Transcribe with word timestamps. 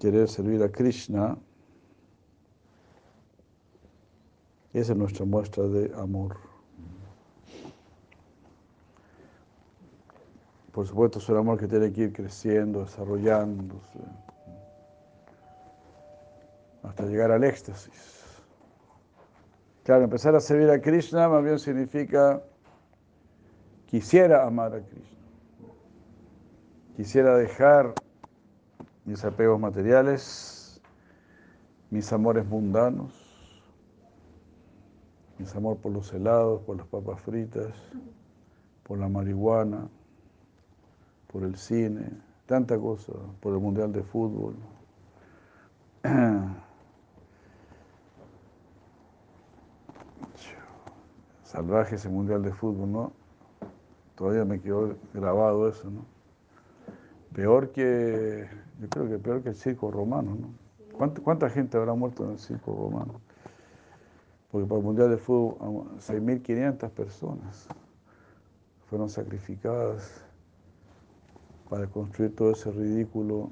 querer 0.00 0.28
servir 0.28 0.62
a 0.62 0.72
Krishna, 0.72 1.36
esa 4.72 4.92
es 4.92 4.98
nuestra 4.98 5.26
muestra 5.26 5.64
de 5.64 5.92
amor. 5.94 6.36
Por 10.72 10.86
supuesto, 10.86 11.18
es 11.18 11.28
un 11.28 11.36
amor 11.36 11.58
que 11.58 11.66
tiene 11.66 11.92
que 11.92 12.02
ir 12.02 12.12
creciendo, 12.12 12.80
desarrollándose, 12.80 13.98
hasta 16.82 17.04
llegar 17.04 17.30
al 17.30 17.44
éxtasis. 17.44 18.24
Claro, 19.84 20.04
empezar 20.04 20.34
a 20.34 20.40
servir 20.40 20.70
a 20.70 20.80
Krishna 20.80 21.28
más 21.28 21.44
bien 21.44 21.58
significa 21.58 22.42
quisiera 23.86 24.46
amar 24.46 24.74
a 24.74 24.80
Krishna. 24.80 25.18
Quisiera 26.96 27.36
dejar 27.36 27.94
mis 29.10 29.24
apegos 29.24 29.58
materiales, 29.58 30.80
mis 31.90 32.12
amores 32.12 32.46
mundanos, 32.46 33.10
mis 35.36 35.52
amor 35.56 35.78
por 35.78 35.90
los 35.90 36.12
helados, 36.12 36.62
por 36.62 36.76
las 36.76 36.86
papas 36.86 37.20
fritas, 37.20 37.74
por 38.84 39.00
la 39.00 39.08
marihuana, 39.08 39.88
por 41.26 41.42
el 41.42 41.56
cine, 41.56 42.08
tanta 42.46 42.78
cosa, 42.78 43.12
por 43.40 43.52
el 43.52 43.58
Mundial 43.58 43.92
de 43.92 44.04
Fútbol. 44.04 44.54
Salvaje 51.42 51.96
ese 51.96 52.08
Mundial 52.08 52.44
de 52.44 52.52
Fútbol, 52.52 52.92
¿no? 52.92 53.12
Todavía 54.14 54.44
me 54.44 54.60
quedó 54.60 54.94
grabado 55.12 55.68
eso, 55.68 55.90
¿no? 55.90 56.19
Peor 57.34 57.70
que, 57.70 58.48
yo 58.80 58.88
creo 58.88 59.08
que 59.08 59.18
peor 59.18 59.42
que 59.42 59.50
el 59.50 59.54
circo 59.54 59.90
romano, 59.90 60.36
¿no? 60.38 60.70
¿Cuánta, 61.22 61.48
gente 61.48 61.78
habrá 61.78 61.94
muerto 61.94 62.24
en 62.24 62.32
el 62.32 62.38
circo 62.38 62.74
romano? 62.74 63.20
Porque 64.50 64.66
para 64.66 64.80
el 64.80 64.84
Mundial 64.84 65.10
de 65.10 65.16
Fútbol, 65.16 65.98
6.500 65.98 66.90
personas 66.90 67.68
fueron 68.88 69.08
sacrificadas 69.08 70.22
para 71.70 71.86
construir 71.86 72.34
todo 72.34 72.50
ese 72.50 72.70
ridículo 72.72 73.50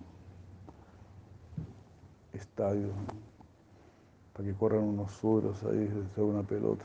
estadio, 2.33 2.89
para 4.35 4.49
que 4.49 4.55
corran 4.55 4.83
unos 4.83 5.13
suros 5.13 5.63
ahí 5.65 5.87
desde 5.87 6.23
una 6.23 6.43
pelota. 6.43 6.85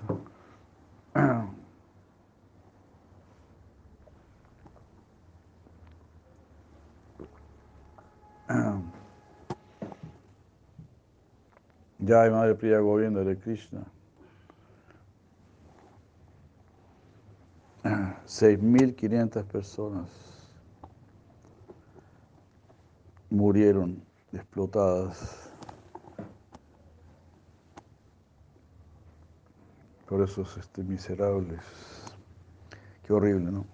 Ya 12.06 12.24
hay 12.24 12.32
Madre 12.32 12.54
Priya 12.56 12.80
Govienda 12.80 13.24
de 13.24 13.38
Krishna. 13.38 13.82
6.500 17.84 19.46
personas 19.46 20.10
murieron 23.30 24.04
explotadas 24.34 25.50
por 30.06 30.24
esos 30.24 30.58
este, 30.58 30.84
miserables. 30.84 31.62
Qué 33.08 33.14
horrible, 33.14 33.50
¿no? 33.50 33.66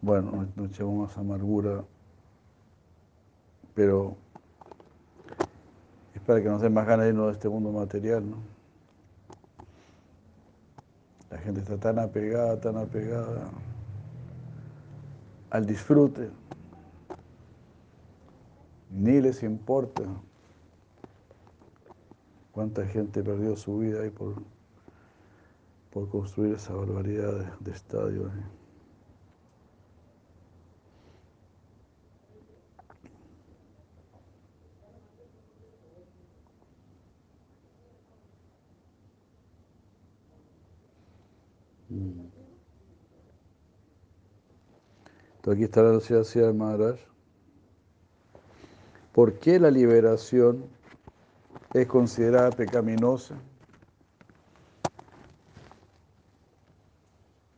Bueno, 0.00 0.46
nos 0.54 0.80
más 0.80 1.18
amargura, 1.18 1.84
pero 3.74 4.23
para 6.26 6.42
que 6.42 6.48
nos 6.48 6.60
den 6.62 6.72
más 6.72 6.86
ganas 6.86 7.04
de 7.04 7.10
irnos 7.10 7.26
de 7.26 7.32
este 7.32 7.48
mundo 7.48 7.70
material, 7.72 8.28
¿no? 8.28 8.36
La 11.30 11.38
gente 11.38 11.60
está 11.60 11.76
tan 11.76 11.98
apegada, 11.98 12.60
tan 12.60 12.76
apegada 12.76 13.50
al 15.50 15.66
disfrute 15.66 16.30
ni 18.90 19.20
les 19.20 19.42
importa 19.42 20.04
cuánta 22.52 22.86
gente 22.86 23.22
perdió 23.22 23.56
su 23.56 23.78
vida 23.78 24.02
ahí 24.02 24.10
por, 24.10 24.34
por 25.90 26.08
construir 26.08 26.54
esa 26.54 26.74
barbaridad 26.74 27.58
de, 27.58 27.72
estadio. 27.72 28.24
Mm. 28.24 28.63
Entonces 45.36 45.54
aquí 45.54 45.64
está 45.64 45.82
la 45.82 46.00
ciudad 46.00 46.48
de 46.48 46.52
Maharaj. 46.52 46.98
¿Por 49.12 49.38
qué 49.38 49.60
la 49.60 49.70
liberación 49.70 50.64
es 51.72 51.86
considerada 51.86 52.50
pecaminosa? 52.50 53.36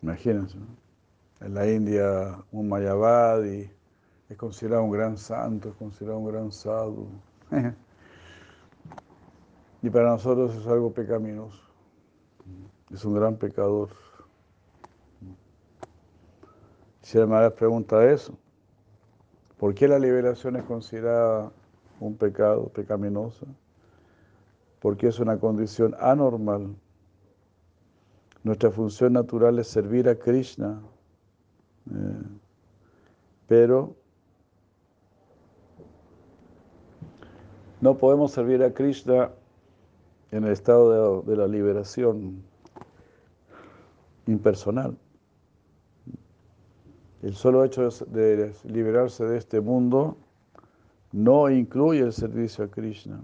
Imagínense, 0.03 0.59
en 1.41 1.55
la 1.55 1.71
India 1.71 2.45
un 2.53 2.69
Mayavadi 2.69 3.71
es 4.29 4.37
considerado 4.37 4.85
un 4.85 4.91
gran 4.91 5.17
santo, 5.17 5.71
es 5.71 5.75
considerado 5.77 6.19
un 6.19 6.27
gran 6.27 6.53
sadhu. 6.53 7.09
y 9.83 9.91
para 9.91 10.11
nosotros 10.11 10.55
es 10.57 10.67
algo 10.67 10.93
pecaminoso, 10.93 11.63
es 12.93 13.05
un 13.05 13.15
gran 13.15 13.37
pecador. 13.37 13.91
Si 17.07 17.19
la 17.19 17.51
pregunta 17.55 18.05
eso, 18.11 18.37
¿Por 19.59 19.77
qué 19.77 19.87
la 19.87 20.01
liberación 20.01 20.57
es 20.57 20.65
considerada 20.65 21.53
un 22.01 22.17
pecado, 22.17 22.69
pecaminosa? 22.71 23.47
Porque 24.81 25.07
es 25.07 25.21
una 25.21 25.39
condición 25.39 25.95
anormal. 26.01 26.75
Nuestra 28.43 28.73
función 28.73 29.13
natural 29.13 29.57
es 29.61 29.69
servir 29.69 30.09
a 30.09 30.17
Krishna, 30.17 30.83
eh, 31.93 32.23
pero 33.47 33.95
no 37.81 37.97
podemos 37.97 38.33
servir 38.33 38.65
a 38.65 38.75
Krishna 38.75 39.31
en 40.33 40.43
el 40.43 40.51
estado 40.51 41.23
de 41.23 41.37
la 41.37 41.47
liberación 41.47 42.43
impersonal. 44.27 44.99
El 47.27 47.35
solo 47.35 47.65
hecho 47.65 47.89
de 48.07 48.55
liberarse 48.63 49.25
de 49.25 49.37
este 49.37 49.61
mundo 49.61 50.17
no 51.11 51.51
incluye 51.51 51.99
el 51.99 52.13
servicio 52.13 52.63
a 52.63 52.69
Krishna. 52.69 53.21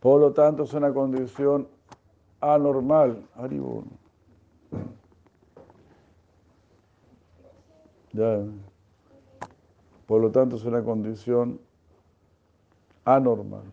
Por 0.00 0.20
lo 0.20 0.34
tanto, 0.34 0.64
es 0.64 0.74
una 0.74 0.92
condición 0.92 1.66
anormal. 2.42 3.26
Por 10.06 10.20
lo 10.20 10.30
tanto, 10.30 10.56
es 10.56 10.64
una 10.66 10.84
condición 10.84 11.58
anormal. 13.06 13.72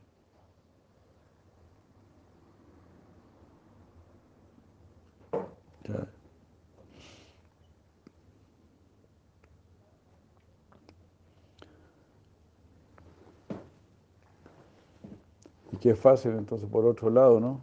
Qué 15.84 15.96
fácil 15.96 16.32
entonces 16.32 16.70
por 16.70 16.86
otro 16.86 17.10
lado, 17.10 17.42
¿no? 17.42 17.60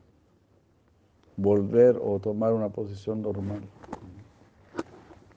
Volver 1.38 1.98
o 2.02 2.18
tomar 2.18 2.52
una 2.52 2.68
posición 2.68 3.22
normal. 3.22 3.62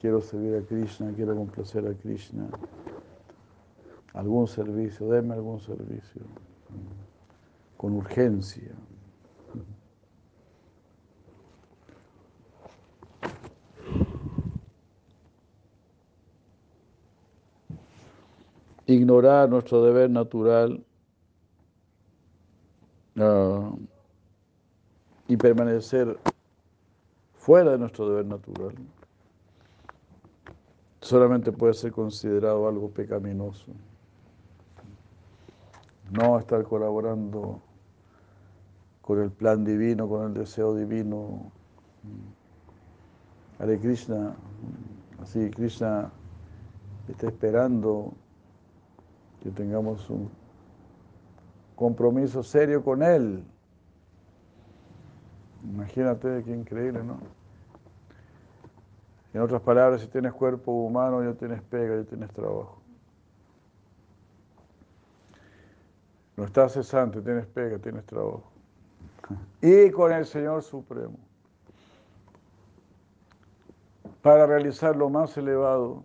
Quiero 0.02 0.20
servir 0.20 0.56
a 0.56 0.68
Krishna, 0.68 1.14
quiero 1.16 1.34
complacer 1.34 1.88
a 1.88 1.94
Krishna. 1.94 2.50
Algún 4.14 4.50
servicio, 4.50 5.08
déme 5.08 5.34
algún 5.34 5.62
servicio. 5.62 6.24
Con 7.78 7.94
urgencia. 7.94 8.76
Ignorar 18.88 19.48
nuestro 19.48 19.86
deber 19.86 20.10
natural 20.10 20.84
y 23.16 23.20
permanecer 25.44 26.18
fuera 27.34 27.72
de 27.72 27.78
nuestro 27.78 28.08
deber 28.08 28.26
natural, 28.26 28.74
solamente 31.02 31.52
puede 31.52 31.74
ser 31.74 31.92
considerado 31.92 32.66
algo 32.66 32.90
pecaminoso. 32.90 33.66
no 36.12 36.40
estar 36.40 36.64
colaborando 36.64 37.60
con 39.02 39.22
el 39.22 39.32
plan 39.32 39.66
divino, 39.66 40.08
con 40.08 40.28
el 40.28 40.34
deseo 40.34 40.76
divino. 40.76 41.52
Hare 43.60 43.78
Krishna, 43.80 44.38
así 45.22 45.50
Krishna 45.50 46.10
está 47.10 47.28
esperando 47.28 48.14
que 49.42 49.52
tengamos 49.52 50.10
un 50.10 50.30
compromiso 51.76 52.44
serio 52.44 52.82
con 52.82 53.04
Él. 53.04 53.44
Imagínate 55.64 56.44
qué 56.44 56.52
increíble, 56.52 57.04
¿no? 57.04 57.20
En 59.34 59.42
otras 59.42 59.62
palabras, 59.62 60.02
si 60.02 60.08
tienes 60.08 60.34
cuerpo 60.34 60.72
humano, 60.72 61.24
ya 61.24 61.34
tienes 61.34 61.62
pega, 61.64 61.96
ya 61.96 62.04
tienes 62.04 62.32
trabajo. 62.32 62.80
No 66.36 66.46
estás 66.46 66.74
cesante, 66.74 67.22
tienes 67.22 67.48
pega, 67.48 67.80
tienes 67.80 68.06
trabajo. 68.06 68.44
Y 69.62 69.90
con 69.92 70.12
el 70.12 70.26
Señor 70.26 70.62
Supremo. 70.62 71.18
Para 74.22 74.46
realizar 74.46 74.96
lo 74.96 75.10
más 75.10 75.36
elevado, 75.38 76.04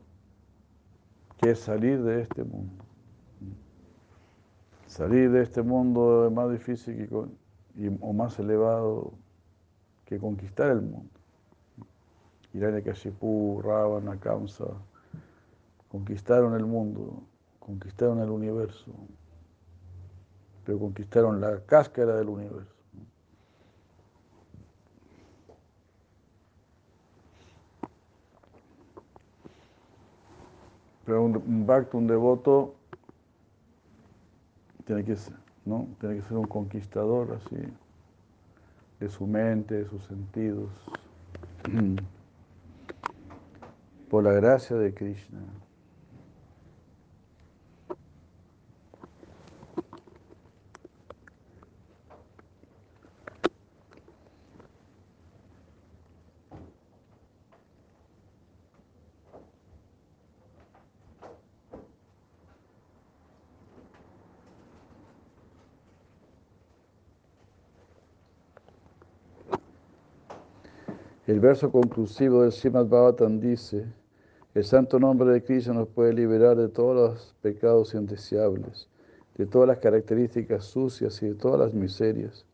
que 1.36 1.50
es 1.50 1.60
salir 1.60 2.02
de 2.02 2.22
este 2.22 2.44
mundo. 2.44 2.84
Salir 4.86 5.30
de 5.30 5.42
este 5.42 5.62
mundo 5.62 6.26
es 6.26 6.32
más 6.32 6.50
difícil 6.50 7.08
o 8.00 8.12
más 8.12 8.38
elevado 8.38 9.12
que 10.08 10.18
conquistar 10.18 10.70
el 10.70 10.80
mundo. 10.80 11.10
Hiranyakashipu, 12.54 13.60
Ravana, 13.62 14.18
Kamsa, 14.18 14.64
conquistaron 15.90 16.54
el 16.54 16.64
mundo, 16.64 17.22
conquistaron 17.58 18.18
el 18.20 18.30
universo, 18.30 18.90
pero 20.64 20.78
conquistaron 20.78 21.42
la 21.42 21.60
cáscara 21.60 22.16
del 22.16 22.30
universo. 22.30 22.72
Pero 31.04 31.22
un, 31.22 31.36
un 31.36 31.86
un 31.92 32.06
devoto, 32.06 32.74
tiene 34.86 35.04
que, 35.04 35.16
ser, 35.16 35.36
¿no? 35.66 35.86
tiene 36.00 36.16
que 36.16 36.22
ser 36.22 36.38
un 36.38 36.46
conquistador 36.46 37.38
así, 37.42 37.56
de 39.00 39.08
su 39.08 39.26
mente, 39.26 39.74
de 39.74 39.88
sus 39.88 40.04
sentidos. 40.04 40.70
por 44.08 44.24
la 44.24 44.32
gracia 44.32 44.76
de 44.76 44.94
Krishna. 44.94 45.40
El 71.28 71.40
verso 71.40 71.70
conclusivo 71.70 72.40
del 72.40 72.52
Srimad 72.52 72.86
Bhagavatam 72.86 73.38
dice, 73.38 73.84
el 74.54 74.64
santo 74.64 74.98
nombre 74.98 75.30
de 75.30 75.44
Cristo 75.44 75.74
nos 75.74 75.86
puede 75.86 76.14
liberar 76.14 76.56
de 76.56 76.70
todos 76.70 76.96
los 76.96 77.34
pecados 77.42 77.92
indeseables, 77.92 78.88
de 79.36 79.44
todas 79.44 79.68
las 79.68 79.76
características 79.76 80.64
sucias 80.64 81.22
y 81.22 81.26
de 81.26 81.34
todas 81.34 81.60
las 81.60 81.74
miserias. 81.74 82.46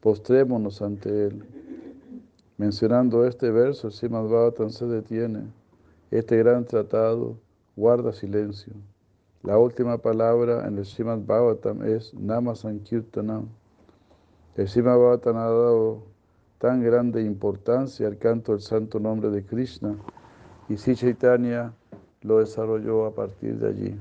Postrémonos 0.00 0.80
ante 0.80 1.26
Él. 1.26 1.44
Mencionando 2.56 3.26
este 3.26 3.50
verso, 3.50 3.88
el 3.88 3.92
Srimad 3.92 4.28
Bhagavatam 4.28 4.70
se 4.70 4.86
detiene. 4.86 5.48
Este 6.12 6.36
gran 6.36 6.66
tratado 6.66 7.36
guarda 7.74 8.12
silencio. 8.12 8.74
La 9.42 9.58
última 9.58 9.98
palabra 9.98 10.68
en 10.68 10.78
el 10.78 10.86
Srimad 10.86 11.18
Bhagavatam 11.26 11.82
es 11.82 12.14
Nama 12.14 12.54
Sankirtanam. 12.54 13.48
El 14.54 14.68
Srimad 14.68 14.98
Bhagavatam 14.98 15.36
ha 15.36 15.46
dado 15.46 16.17
tan 16.58 16.82
grande 16.82 17.22
importancia 17.22 18.06
al 18.06 18.18
canto 18.18 18.52
del 18.52 18.60
santo 18.60 18.98
nombre 18.98 19.30
de 19.30 19.44
Krishna 19.44 19.96
y 20.68 20.76
si 20.76 20.94
Chaitanya 20.94 21.72
lo 22.22 22.38
desarrolló 22.38 23.06
a 23.06 23.14
partir 23.14 23.58
de 23.58 23.68
allí. 23.68 23.98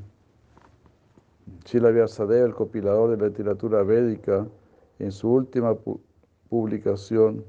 Srila 1.65 1.92
Vyasadeva, 1.92 2.45
el 2.45 2.56
compilador 2.56 3.12
de 3.12 3.18
la 3.18 3.27
literatura 3.27 3.83
védica, 3.83 4.45
en 5.00 5.12
su 5.12 5.31
última 5.31 5.75
publicación 6.50 7.44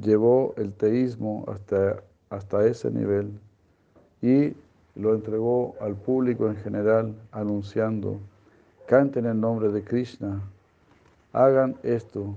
llevó 0.00 0.54
el 0.56 0.72
teísmo 0.72 1.44
hasta, 1.48 2.02
hasta 2.30 2.66
ese 2.66 2.90
nivel 2.90 3.30
y 4.22 4.54
lo 4.94 5.14
entregó 5.14 5.74
al 5.80 5.94
público 5.94 6.48
en 6.48 6.56
general 6.56 7.14
anunciando, 7.32 8.18
canten 8.86 9.26
el 9.26 9.40
nombre 9.40 9.68
de 9.68 9.82
Krishna, 9.82 10.42
hagan 11.32 11.76
esto, 11.82 12.36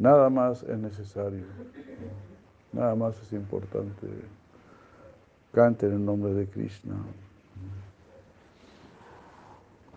nada 0.00 0.30
más 0.30 0.62
es 0.62 0.78
necesario, 0.78 1.44
nada 2.72 2.94
más 2.96 3.20
es 3.22 3.32
importante. 3.32 4.08
Canten 5.52 5.92
el 5.92 6.04
nombre 6.04 6.32
de 6.32 6.46
Krishna. 6.46 6.94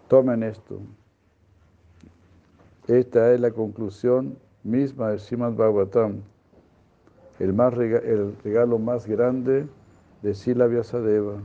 Tomen 0.09 0.43
esto. 0.43 0.79
Esta 2.87 3.31
es 3.31 3.39
la 3.39 3.51
conclusión 3.51 4.37
misma 4.63 5.11
de 5.11 5.19
Srimad 5.19 5.53
Bhagavatam, 5.53 6.21
el, 7.39 7.53
más 7.53 7.73
el 7.77 8.35
regalo 8.43 8.77
más 8.79 9.07
grande 9.07 9.67
de 10.21 10.33
Sila 10.35 10.67
Vyasadeva. 10.67 11.37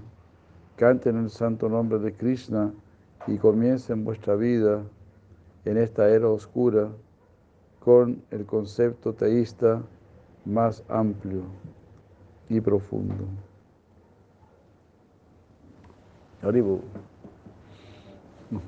Canten 0.74 1.16
el 1.16 1.30
santo 1.30 1.68
nombre 1.68 2.00
de 2.00 2.12
Krishna 2.12 2.72
y 3.28 3.36
comiencen 3.38 4.04
vuestra 4.04 4.34
vida 4.34 4.82
en 5.64 5.76
esta 5.76 6.08
era 6.08 6.28
oscura 6.28 6.88
con 7.80 8.22
el 8.30 8.44
concepto 8.46 9.12
teísta 9.12 9.82
más 10.44 10.84
amplio 10.88 11.42
y 12.48 12.60
profundo. 12.60 13.14
Haribu. 16.42 16.80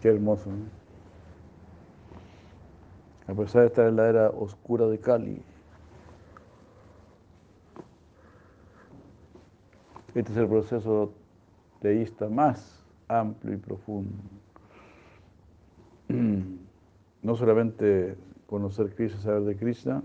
Qué 0.00 0.08
hermoso. 0.08 0.50
A 3.26 3.34
pesar 3.34 3.62
de 3.62 3.66
estar 3.68 3.88
en 3.88 3.96
la 3.96 4.08
era 4.08 4.30
oscura 4.30 4.86
de 4.86 4.98
Cali, 4.98 5.42
este 10.14 10.32
es 10.32 10.38
el 10.38 10.48
proceso 10.48 11.12
teísta 11.80 12.28
más 12.28 12.82
amplio 13.08 13.54
y 13.54 13.58
profundo. 13.58 14.16
No 17.28 17.36
solamente 17.36 18.16
conocer 18.46 18.94
Krishna, 18.94 19.20
saber 19.20 19.42
de 19.42 19.54
Krishna, 19.54 20.02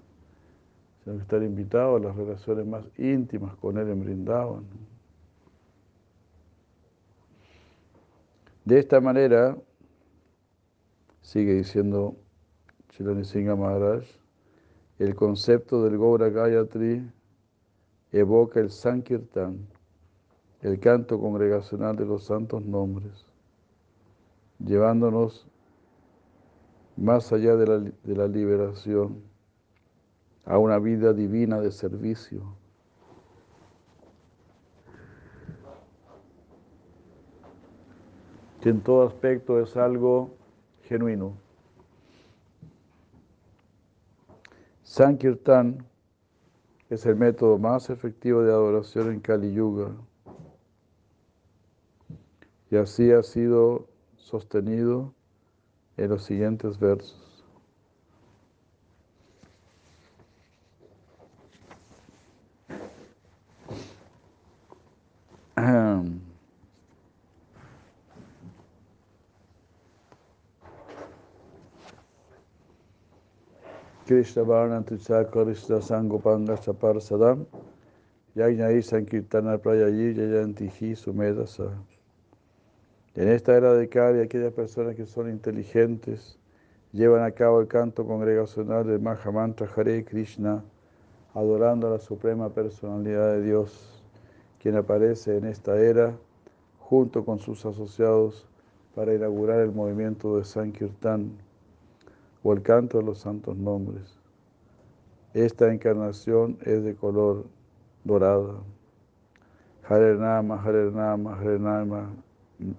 sino 1.01 1.21
estar 1.21 1.41
invitado 1.41 1.95
a 1.95 1.99
las 2.01 2.17
relaciones 2.17 2.67
más 2.67 2.83
íntimas 2.97 3.55
con 3.55 3.77
Él 3.77 3.89
en 3.89 4.03
Brindavan. 4.03 4.65
De 8.65 8.77
esta 8.77 8.99
manera, 8.99 9.57
sigue 11.21 11.53
diciendo 11.53 12.17
Singha 12.89 13.55
Maharaj, 13.55 14.03
el 14.99 15.15
concepto 15.15 15.81
del 15.81 15.97
Gaura 15.97 16.27
Gayatri 16.27 17.09
evoca 18.11 18.59
el 18.59 18.69
Sankirtan, 18.69 19.65
el 20.59 20.77
canto 20.77 21.21
congregacional 21.21 21.95
de 21.95 22.05
los 22.05 22.25
santos 22.25 22.65
nombres, 22.65 23.25
llevándonos 24.59 25.47
más 26.97 27.31
allá 27.33 27.55
de 27.55 27.67
la, 27.67 27.79
de 27.79 28.15
la 28.15 28.27
liberación 28.27 29.21
a 30.45 30.57
una 30.57 30.79
vida 30.79 31.13
divina 31.13 31.59
de 31.59 31.71
servicio. 31.71 32.55
que 38.63 38.69
en 38.69 38.79
todo 38.79 39.05
aspecto 39.05 39.59
es 39.59 39.75
algo 39.75 40.37
genuino. 40.83 41.33
Sankirtan 44.83 45.85
es 46.89 47.05
el 47.05 47.17
método 47.17 47.57
más 47.57 47.89
efectivo 47.89 48.41
de 48.41 48.53
adoración 48.53 49.11
en 49.11 49.19
Kali 49.19 49.51
Yuga. 49.51 49.91
Y 52.71 52.77
así 52.77 53.11
ha 53.11 53.21
sido 53.21 53.89
sostenido 54.15 55.13
en 55.97 56.09
los 56.09 56.23
siguientes 56.23 56.79
versos. 56.79 57.43
Krishna 74.05 74.43
Varna 74.43 74.81
Tricha 74.83 75.31
Krishna 75.31 75.77
Sangopanga 75.77 76.57
Chapar 76.61 76.95
Sadam 76.95 77.45
Yagna 78.35 78.67
Sankirtana 78.83 79.57
Prayayi 79.57 80.13
Yayanti 80.15 80.69
Sumedasa 80.95 81.71
en 83.15 83.27
esta 83.27 83.55
era 83.55 83.75
de 83.75 83.89
Kali, 83.89 84.21
aquellas 84.21 84.53
personas 84.53 84.95
que 84.95 85.05
son 85.05 85.29
inteligentes 85.29 86.39
llevan 86.93 87.23
a 87.23 87.31
cabo 87.31 87.61
el 87.61 87.67
canto 87.67 88.07
congregacional 88.07 88.87
del 88.87 89.01
Mahamantra 89.01 89.69
Hare 89.75 90.03
Krishna, 90.03 90.63
adorando 91.35 91.87
a 91.87 91.91
la 91.91 91.99
suprema 91.99 92.49
personalidad 92.49 93.33
de 93.33 93.43
Dios, 93.43 94.03
quien 94.59 94.77
aparece 94.77 95.37
en 95.37 95.45
esta 95.45 95.79
era 95.79 96.17
junto 96.79 97.23
con 97.23 97.37
sus 97.37 97.63
asociados 97.67 98.47
para 98.95 99.13
inaugurar 99.13 99.59
el 99.59 99.71
movimiento 99.71 100.37
de 100.37 100.43
Sankirtan 100.43 101.37
o 102.41 102.51
el 102.51 102.63
canto 102.63 102.97
de 102.97 103.03
los 103.03 103.19
santos 103.19 103.55
nombres. 103.55 104.19
Esta 105.35 105.71
encarnación 105.71 106.57
es 106.61 106.83
de 106.83 106.95
color 106.95 107.45
dorada. 108.03 108.55
Hare 109.87 110.15
Nama, 110.15 110.55
Hare 110.63 110.89
Nama, 110.91 111.35
Hare 111.39 111.59
Nama, 111.59 112.11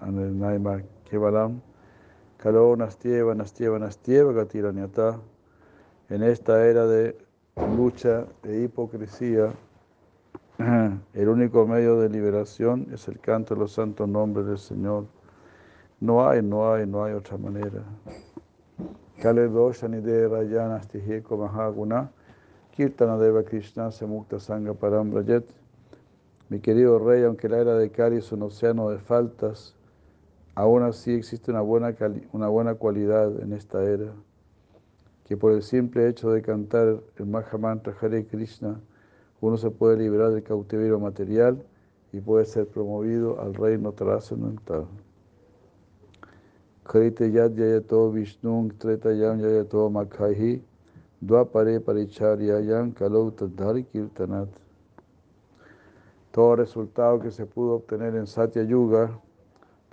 Nama, 0.01 0.83
Kevalam, 1.11 1.61
Kalo 2.39 2.77
Nastieva, 2.77 3.35
Nastieva, 3.35 3.79
Nastieva, 3.79 4.33
Gatiranyata. 4.33 5.21
En 6.11 6.23
esta 6.23 6.67
era 6.67 6.87
de 6.87 7.17
lucha, 7.77 8.27
de 8.43 8.65
hipocresía, 8.65 9.53
el 10.59 11.29
único 11.29 11.67
medio 11.67 11.99
de 11.99 12.09
liberación 12.09 12.87
es 12.93 13.09
el 13.09 13.19
canto 13.19 13.55
de 13.55 13.61
los 13.61 13.73
santos 13.73 14.09
nombres 14.09 14.47
del 14.47 14.59
Señor. 14.59 15.07
No 16.01 16.29
hay, 16.29 16.43
no 16.43 16.73
hay, 16.73 16.87
no 16.87 17.05
hay 17.05 17.15
otra 17.15 17.37
manera. 17.39 17.83
Kale 19.21 19.49
Doshanide 19.49 20.29
Rayana 20.29 20.83
Stiheko 20.83 21.37
Mahaguna. 21.37 22.11
Kirtana 22.77 23.17
Deva 23.17 23.43
Krishna 23.43 23.91
Samukta 23.91 24.39
Sangha 24.39 24.75
Parambrajet. 24.75 25.64
Mi 26.51 26.61
querido 26.61 26.99
rey, 26.99 27.25
aunque 27.25 27.49
la 27.49 27.59
era 27.59 27.75
de 27.79 27.91
Kali 27.91 28.19
es 28.19 28.31
un 28.31 28.43
océano 28.43 28.91
de 28.91 28.99
faltas, 28.99 29.75
aún 30.55 30.83
así 30.83 31.15
existe 31.15 31.51
una 31.51 31.63
buena, 31.63 31.95
una 32.33 32.49
buena 32.49 32.75
cualidad 32.75 33.41
en 33.41 33.55
esta 33.55 33.83
era, 33.83 34.13
que 35.25 35.39
por 35.39 35.53
el 35.53 35.63
simple 35.63 36.07
hecho 36.07 36.31
de 36.31 36.43
cantar 36.43 37.01
el 37.17 37.27
Mahamantra 37.27 37.95
Hare 37.99 38.27
Krishna, 38.27 38.79
uno 39.41 39.57
se 39.57 39.71
puede 39.71 39.97
liberar 39.97 40.33
del 40.33 40.43
cautiverio 40.43 41.01
material 41.01 41.63
y 42.13 42.21
puede 42.21 42.45
ser 42.45 42.67
promovido 42.67 43.41
al 43.41 43.55
reino 43.55 43.93
trascendental. 43.93 44.87
Krite 46.85 47.33
Yad 47.33 47.53
Yayato 47.53 48.13
Vishnung 48.13 48.71
Tretayam 48.79 49.41
Yayato 49.41 49.89
Makhaihi 49.89 50.63
Dvapare 51.23 51.81
Paricharyayam 51.81 52.93
Kalautadhari 52.93 53.85
Kirtanat. 53.85 54.64
Todo 56.35 56.57
resultado 56.57 57.21
que 57.21 57.31
se 57.31 57.47
pudo 57.47 57.75
obtener 57.77 58.17
en 58.17 58.27
Satya 58.27 58.65
Yuga 58.65 59.21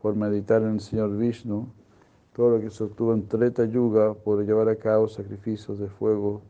por 0.01 0.15
meditar 0.15 0.63
en 0.63 0.69
el 0.69 0.79
Señor 0.79 1.15
Vishnu, 1.15 1.67
todo 2.33 2.57
lo 2.57 2.59
que 2.59 2.71
se 2.71 2.83
obtuvo 2.83 3.13
en 3.13 3.27
Treta 3.27 3.65
Yuga 3.65 4.15
por 4.15 4.43
llevar 4.43 4.67
a 4.67 4.75
cabo 4.75 5.07
sacrificios 5.07 5.77
de 5.77 5.87
fuego 5.87 6.41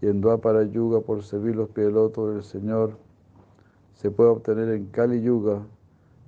y 0.00 0.06
en 0.06 0.22
Dvapara 0.22 0.62
Yuga 0.62 1.02
por 1.02 1.22
servir 1.22 1.56
los 1.56 1.68
pilotos 1.68 2.32
del 2.32 2.42
Señor, 2.42 2.96
se 3.92 4.10
puede 4.10 4.30
obtener 4.30 4.70
en 4.70 4.86
Kali 4.86 5.20
Yuga 5.20 5.60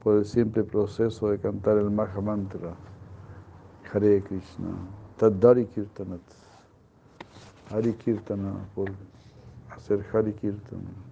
por 0.03 0.19
el 0.19 0.27
simple 0.27 0.63
proceso 0.63 1.31
de 1.31 1.39
cantar 1.39 1.79
el 1.79 1.91
Maha 1.91 2.21
Mantra. 2.21 2.77
Hare 3.91 4.23
Krishna. 4.23 4.77
Tadari 5.17 5.65
Kirtanat. 5.65 6.21
Hari 7.71 7.95
Kirtana, 7.95 8.69
por 8.75 8.91
hacer 9.71 10.05
Hari 10.13 10.35
Kirtana. 10.35 11.10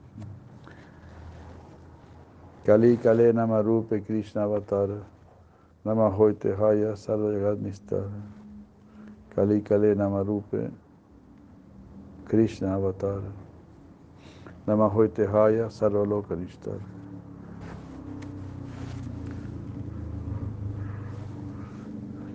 Kali 2.69 2.99
Kale 2.99 3.33
Namarupe 3.33 4.05
Krishna 4.05 4.43
Avatara. 4.43 5.01
Namahoite 5.87 6.55
Haya 6.55 6.93
Sarva 6.93 7.33
Jagat 7.33 7.63
Nistara. 7.63 8.13
Kali 9.35 9.63
Kale 9.63 9.95
Namarupe 9.95 10.71
Krishna 12.27 12.77
Avatara. 12.77 13.33
Namahoite 14.67 15.27
Haya 15.33 15.71
Sarva 15.71 16.05
Nistara. 16.37 16.85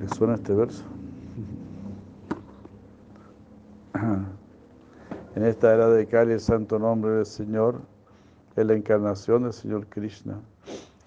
¿Les 0.01 0.09
suena 0.15 0.33
este 0.33 0.55
verso? 0.55 0.83
En 5.35 5.43
esta 5.43 5.73
era 5.73 5.89
de 5.89 6.07
Kali, 6.07 6.33
el 6.33 6.39
santo 6.39 6.79
nombre 6.79 7.11
del 7.11 7.25
Señor 7.27 7.92
es 8.55 8.65
la 8.65 8.73
encarnación 8.73 9.43
del 9.43 9.53
Señor 9.53 9.87
Krishna. 9.87 10.39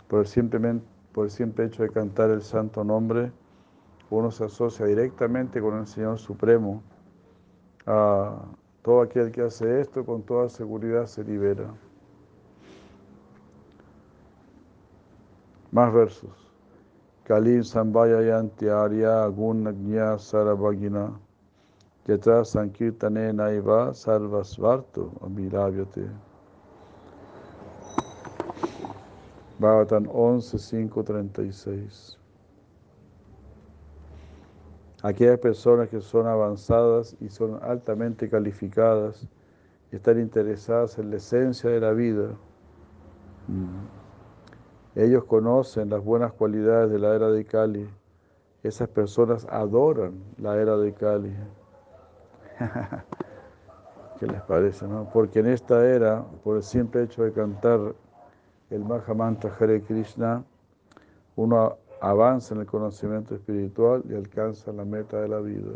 Por 0.09 0.21
el, 0.21 0.27
simple, 0.27 0.81
por 1.13 1.27
el 1.27 1.31
simple 1.31 1.67
hecho 1.67 1.83
de 1.83 1.91
cantar 1.91 2.31
el 2.31 2.43
santo 2.43 2.85
nombre, 2.85 3.31
uno 4.11 4.31
se 4.31 4.45
asocia 4.45 4.87
directamente 4.87 5.61
con 5.61 5.79
el 5.79 5.87
Señor 5.87 6.19
Supremo. 6.19 6.83
A 7.87 8.45
todo 8.83 9.03
aquel 9.03 9.31
que 9.33 9.43
hace 9.43 9.81
esto, 9.81 10.05
con 10.05 10.23
toda 10.23 10.49
seguridad 10.49 11.07
se 11.07 11.25
libera. 11.25 11.73
Más 15.73 15.93
versos. 15.93 16.31
Kalim 17.25 17.65
Sambhaya 17.65 18.23
Yanti 18.23 18.69
Arya 18.69 19.27
Gunagnya 19.27 20.17
Sarabhagina 20.17 21.19
Yatra 22.07 22.45
Sankirtane 22.45 23.33
Naiva 23.33 23.93
Sarvasvarto 23.93 25.11
Amiravyate. 25.21 26.26
Bhavatan 29.59 30.07
11, 30.13 30.59
5, 30.59 31.05
36. 31.05 32.19
Aquellas 35.03 35.39
personas 35.39 35.89
que 35.89 36.01
son 36.01 36.27
avanzadas 36.27 37.17
y 37.21 37.29
son 37.29 37.59
altamente 37.63 38.29
calificadas 38.29 39.27
y 39.91 39.97
están 39.97 40.21
interesadas 40.21 40.99
en 40.99 41.11
la 41.11 41.17
esencia 41.17 41.71
de 41.71 41.81
la 41.81 41.93
vida, 41.93 42.31
ellos 44.95 45.25
conocen 45.25 45.91
las 45.91 46.03
buenas 46.03 46.33
cualidades 46.33 46.91
de 46.91 46.99
la 46.99 47.15
era 47.15 47.31
de 47.31 47.45
Kali. 47.45 47.89
Esas 48.63 48.89
personas 48.89 49.47
adoran 49.49 50.15
la 50.39 50.57
era 50.57 50.77
de 50.77 50.93
Kali. 50.93 51.35
¿Qué 54.19 54.27
les 54.27 54.41
parece? 54.43 54.89
No? 54.89 55.09
Porque 55.13 55.41
en 55.41 55.47
esta 55.47 55.87
era, 55.87 56.25
por 56.43 56.57
el 56.57 56.63
simple 56.63 57.03
hecho 57.05 57.23
de 57.23 57.33
cantar 57.33 57.95
el 58.71 58.85
Mahamantra 58.85 59.55
Hare 59.59 59.83
Krishna, 59.83 60.45
uno 61.37 61.77
avanza 62.01 62.55
en 62.55 62.61
el 62.61 62.67
conocimiento 62.67 63.35
espiritual 63.35 64.03
y 64.09 64.15
alcanza 64.15 64.73
la 64.73 64.85
meta 64.85 65.21
de 65.21 65.29
la 65.29 65.41
vida. 65.41 65.73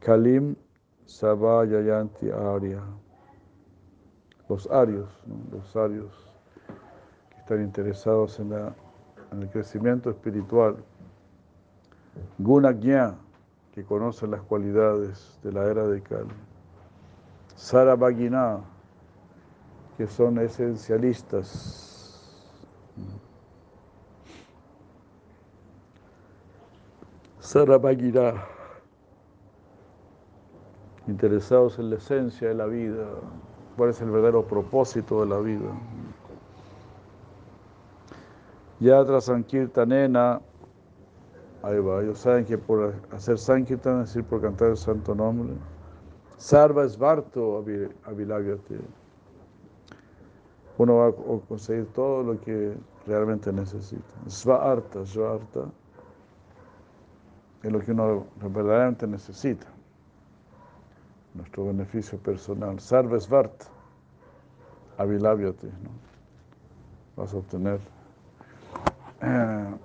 Kalim 0.00 0.56
Yayanti 1.06 2.30
Arya. 2.30 2.82
Los 4.48 4.70
arios, 4.70 5.08
los 5.50 5.76
arios 5.76 6.12
que 7.30 7.36
están 7.38 7.62
interesados 7.62 8.38
en, 8.40 8.52
el 8.52 9.48
crecimiento 9.50 10.10
espiritual. 10.10 10.76
Gunagnya, 12.38 13.14
que 13.72 13.84
conocen 13.84 14.32
las 14.32 14.42
cualidades 14.42 15.38
de 15.42 15.52
la 15.52 15.64
era 15.64 15.86
de 15.86 16.02
Kali. 16.02 16.51
Sarabhagina, 17.62 18.58
que 19.96 20.08
son 20.08 20.36
esencialistas. 20.38 22.28
Sarabhagina, 27.38 28.34
interesados 31.06 31.78
en 31.78 31.90
la 31.90 31.96
esencia 31.96 32.48
de 32.48 32.54
la 32.54 32.66
vida, 32.66 33.06
cuál 33.76 33.90
es 33.90 34.00
el 34.00 34.10
verdadero 34.10 34.44
propósito 34.44 35.20
de 35.20 35.26
la 35.28 35.38
vida. 35.38 35.70
Yatra 38.80 39.20
Sankirtanena, 39.20 40.40
ahí 41.62 41.78
va, 41.78 42.02
ellos 42.02 42.18
saben 42.18 42.44
que 42.44 42.58
por 42.58 42.92
hacer 43.12 43.38
Sankirtan, 43.38 44.00
es 44.00 44.08
decir, 44.08 44.24
por 44.24 44.42
cantar 44.42 44.70
el 44.70 44.76
santo 44.76 45.14
nombre, 45.14 45.54
Sarva 46.42 46.88
Svarto 46.88 47.64
Avilagyate. 48.02 48.80
Uno 50.76 50.96
va 50.96 51.06
a 51.10 51.12
conseguir 51.46 51.86
todo 51.92 52.24
lo 52.24 52.40
que 52.40 52.74
realmente 53.06 53.52
necesita. 53.52 54.12
Svarta, 54.26 55.06
Svarta, 55.06 55.70
es 57.62 57.70
lo 57.70 57.78
que 57.78 57.92
uno 57.92 58.26
verdaderamente 58.40 59.06
necesita. 59.06 59.68
Nuestro 61.34 61.66
beneficio 61.66 62.18
personal. 62.18 62.80
Sarva 62.80 63.20
Svarta 63.20 63.66
Avilagyate. 64.98 65.68
¿no? 65.68 65.90
Vas 67.22 67.32
a 67.34 67.36
obtener. 67.36 67.78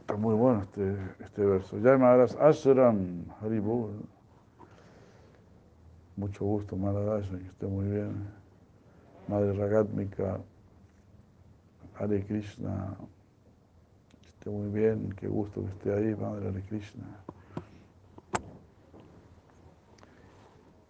Está 0.00 0.14
muy 0.14 0.34
bueno 0.34 0.60
este, 0.60 0.94
este 1.20 1.46
verso. 1.46 1.78
Ya 1.78 1.96
Maharaj 1.96 2.36
Ashram 2.38 3.24
Haribu. 3.40 3.88
Mucho 6.18 6.44
gusto, 6.44 6.76
Maharaj, 6.76 7.30
que 7.30 7.46
esté 7.46 7.66
muy 7.68 7.86
bien. 7.86 8.26
Madre 9.28 9.52
Ragatmika, 9.52 10.40
Hare 11.94 12.26
Krishna, 12.26 12.96
que 14.20 14.28
esté 14.28 14.50
muy 14.50 14.68
bien, 14.68 15.14
qué 15.14 15.28
gusto 15.28 15.62
que 15.62 15.68
esté 15.68 15.94
ahí, 15.94 16.16
Madre 16.16 16.48
Hare 16.48 16.62
Krishna. 16.62 17.04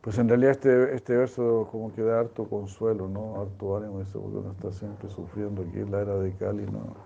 Pues 0.00 0.16
en 0.16 0.30
realidad 0.30 0.52
este, 0.52 0.94
este 0.94 1.14
verso 1.14 1.68
como 1.70 1.92
que 1.92 2.00
da 2.00 2.20
harto 2.20 2.49
consuelo, 2.49 3.06
¿no? 3.06 3.38
Harto 3.42 3.76
ánimo, 3.76 4.00
eso 4.00 4.23
porque 4.23 4.38
uno 4.38 4.52
está 4.52 4.73
siempre 4.73 5.11
sufriendo 5.11 5.61
aquí 5.61 5.80
en 5.80 5.90
la 5.90 6.00
era 6.00 6.14
de 6.14 6.32
Cali, 6.37 6.64
¿no? 6.64 6.97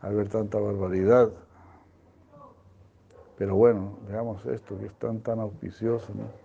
Al 0.00 0.16
ver 0.16 0.28
tanta 0.28 0.58
barbaridad. 0.58 1.30
Pero 3.38 3.54
bueno, 3.54 3.96
veamos 4.08 4.44
esto, 4.46 4.76
que 4.76 4.86
es 4.86 4.94
tan, 4.94 5.20
tan 5.20 5.38
auspicioso, 5.38 6.12
¿no? 6.14 6.43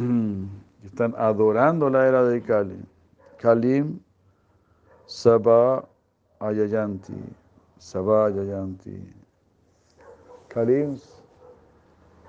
Mm, 0.00 0.46
están 0.86 1.14
adorando 1.18 1.90
la 1.90 2.08
era 2.08 2.24
de 2.24 2.40
Kali. 2.40 2.80
Kalim 3.36 4.00
Sabha 5.04 5.84
Ayayanti. 6.38 7.12
Sabha 7.76 8.28
Ayayanti. 8.28 9.12
Kalim 10.48 10.96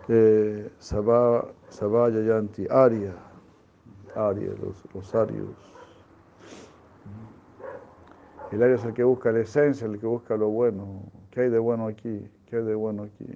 eh, 0.10 0.70
Sabha 0.80 1.54
Yayanti, 1.72 2.68
Arya, 2.70 3.13
Arya, 4.16 4.51
los, 4.62 4.84
los 4.94 5.16
arios. 5.16 5.56
El 8.51 8.62
Arya 8.62 8.75
es 8.75 8.84
el 8.84 8.94
que 8.94 9.06
busca 9.06 9.32
la 9.32 9.40
esencia, 9.40 9.88
el 9.88 9.98
que 9.98 10.08
busca 10.08 10.36
lo 10.36 10.50
bueno. 10.50 11.04
¿Qué 11.30 11.42
hay 11.42 11.50
de 11.50 11.60
bueno 11.60 11.88
aquí? 11.88 12.30
¿Qué 12.48 12.58
hay 12.58 12.63
de 12.63 12.75
bueno 12.75 13.04
aquí? 13.04 13.34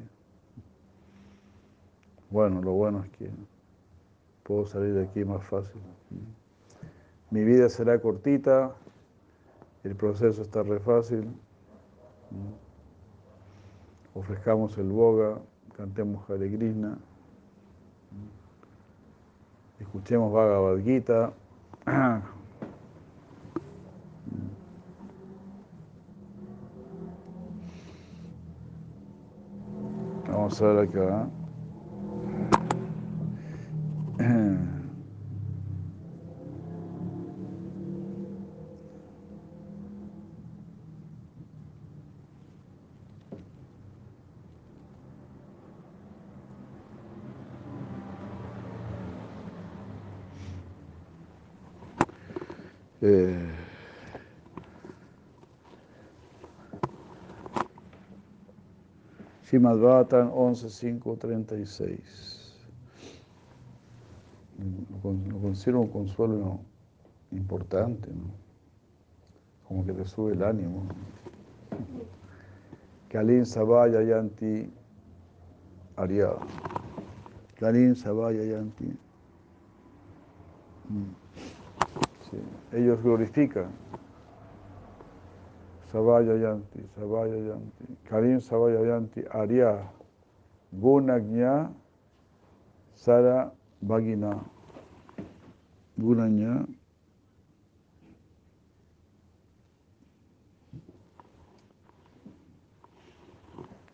Bueno, 2.29 2.61
lo 2.61 2.73
bueno 2.73 3.05
es 3.05 3.54
puedo 4.45 4.65
salir 4.67 4.93
de 4.93 5.03
aquí 5.03 5.25
más 5.25 5.43
fácil. 5.43 5.81
Mi 7.31 7.43
vida 7.43 7.67
será 7.67 7.99
cortita, 7.99 8.75
el 9.83 9.95
proceso 9.95 10.43
está 10.43 10.63
re 10.63 10.79
fácil. 10.79 11.27
Ofrezcamos 14.13 14.77
el 14.77 14.89
boga 14.89 15.39
cantemos 15.75 16.29
Hare 16.29 16.49
Krishna, 16.49 16.97
escuchemos 19.79 20.31
Bhagavad 20.31 20.77
Gita. 20.81 21.33
Vamos 30.27 30.61
a 30.61 30.67
ver 30.67 30.87
acá. 30.87 31.27
Eh, 53.07 53.37
Shimad 59.43 59.77
11.5.36. 59.77 61.99
Lo 64.97 65.01
considero 65.39 65.81
un 65.81 65.89
consuelo 65.89 66.61
importante, 67.31 68.09
¿no? 68.09 68.31
como 69.67 69.85
que 69.85 69.93
te 69.93 70.03
sube 70.05 70.33
el 70.33 70.43
ánimo. 70.43 70.87
Kalin 73.09 73.45
Sabaya 73.45 74.01
Yanti 74.01 74.73
Arya. 75.95 76.31
Kalin 77.59 77.95
Sabaya 77.95 78.43
Yanti. 78.43 78.97
Mm. 80.89 81.24
Ellos 82.71 83.01
glorifican. 83.01 83.69
Sabaya 85.91 86.35
Yanti, 86.35 86.81
Sabaya 86.95 87.35
Yanti, 87.35 87.97
Karim 88.03 88.41
Sabaya 88.41 88.81
Yanti, 88.81 89.23
Arya, 89.31 89.89
Gunagnya, 90.73 91.71
Sara 92.93 93.51
Bagina. 93.81 94.43
Gunagnya. 95.97 96.65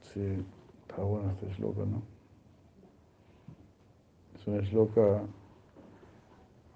Sí, 0.02 0.46
está 0.88 1.04
bueno 1.04 1.32
este 1.32 1.52
esloka, 1.52 1.86
¿no? 1.86 2.02
Es 4.36 4.48
un 4.48 4.60
esloka 4.60 5.22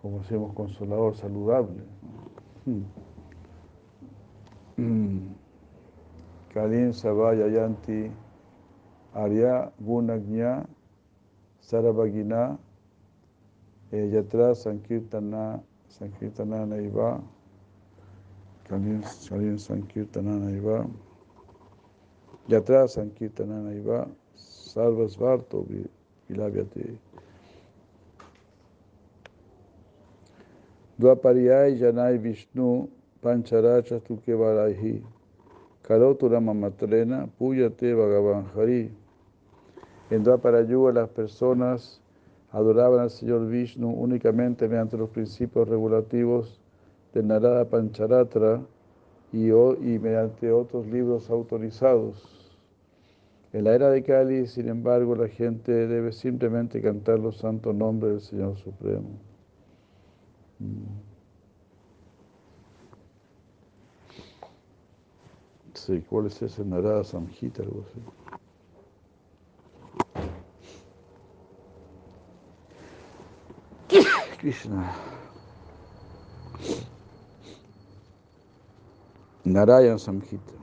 como 0.05 0.19
decimos, 0.19 0.53
consolador, 0.53 1.15
saludable. 1.15 1.81
Kalin 6.53 6.93
Sabaya 6.93 7.47
Yanti 7.47 8.11
Arya 9.15 9.71
Gunagnya 9.81 10.67
Sarabhagina 11.59 12.59
eh, 13.91 14.11
Yatra 14.13 14.53
Sankirtana 14.53 15.63
Sankirtana 15.89 16.67
Naiva 16.67 17.19
Kalin 18.69 19.01
Sankirtana 19.57 20.37
Naiva 20.37 20.85
Yatra 22.47 22.87
Sankirtana 22.87 23.63
Naiva 23.63 24.07
Sarvasvarto 24.37 25.65
Vilavyate 26.29 26.95
Dvapariyai 30.97 31.77
Janai 31.77 32.17
Vishnu 32.17 32.87
Pancharacha 33.21 33.99
Tukevarahi 33.99 35.03
Karoturama 35.83 36.53
Matrena 36.53 37.27
Puyate 37.37 37.93
Bhagavan 37.93 38.45
Hari. 38.55 38.89
En 40.09 40.23
Dvaparayuga 40.23 40.93
las 40.93 41.09
personas 41.09 41.99
adoraban 42.53 43.01
al 43.01 43.09
Señor 43.09 43.45
Vishnu 43.49 43.89
únicamente 43.89 44.69
mediante 44.69 44.95
los 44.95 45.09
principios 45.09 45.67
regulativos 45.67 46.61
de 47.13 47.23
Narada 47.23 47.65
Pancharatra 47.65 48.61
y, 49.33 49.49
y 49.49 49.99
mediante 49.99 50.49
otros 50.49 50.87
libros 50.87 51.29
autorizados. 51.29 52.57
En 53.51 53.65
la 53.65 53.75
era 53.75 53.89
de 53.89 54.01
Kali, 54.01 54.47
sin 54.47 54.69
embargo, 54.69 55.13
la 55.13 55.27
gente 55.27 55.73
debe 55.87 56.13
simplemente 56.13 56.81
cantar 56.81 57.19
los 57.19 57.37
santos 57.37 57.75
nombres 57.75 58.11
del 58.13 58.21
Señor 58.21 58.55
Supremo. 58.55 59.34
Sí, 65.73 66.01
¿cuál 66.09 66.27
es 66.27 66.41
ese 66.41 66.63
Narada 66.63 67.03
Samhita? 67.03 67.61
Algo 67.63 67.83
así. 67.85 67.99
Krishna. 74.39 74.93
Narayan 79.43 79.99
Samhita. 79.99 80.53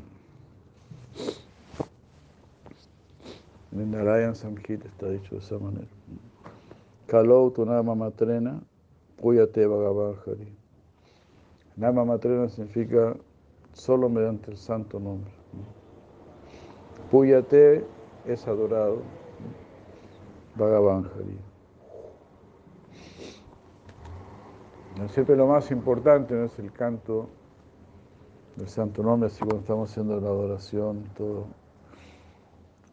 En 3.71 3.91
Narayan 3.91 4.35
Samhita 4.35 4.89
está 4.89 5.09
dicho 5.09 5.37
de 5.37 5.39
esa 5.39 5.59
manera. 5.59 5.87
Kalau 7.07 7.51
Tunama 7.53 7.95
Matrena 7.95 8.61
Puyate 9.23 9.69
Bhagavan 9.69 10.17
Hari. 10.27 10.53
Nama 11.77 12.05
Matrena 12.05 12.49
significa 12.49 13.15
solo 13.73 14.09
mediante 14.09 14.51
el 14.51 14.57
santo 14.57 14.99
nombre. 14.99 15.31
Puyate 17.09 17.85
es 18.27 18.49
adorado. 18.49 19.03
Bhagavan 20.57 21.05
Hari. 21.05 21.39
Siempre 25.09 25.37
lo 25.37 25.47
más 25.47 25.71
importante 25.71 26.35
no 26.35 26.47
es 26.47 26.59
el 26.59 26.73
canto 26.73 27.29
del 28.57 28.69
santo 28.69 29.05
nombre, 29.05 29.29
así 29.29 29.39
cuando 29.39 29.61
estamos 29.61 29.91
haciendo 29.91 30.21
la 30.21 30.29
adoración, 30.29 31.05
todo, 31.17 31.47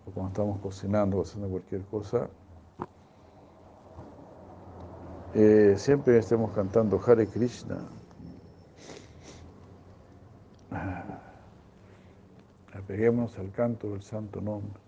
o 0.05 0.11
cuando 0.13 0.29
estamos 0.29 0.59
cocinando 0.59 1.17
o 1.17 1.21
haciendo 1.23 1.49
cualquier 1.49 1.81
cosa, 1.85 2.29
eh, 5.33 5.75
siempre 5.77 6.17
estemos 6.17 6.51
cantando 6.51 7.01
Hare 7.05 7.27
Krishna. 7.27 7.77
Peguémonos 12.87 13.37
al 13.37 13.51
canto 13.51 13.91
del 13.91 14.01
santo 14.01 14.41
nombre. 14.41 14.79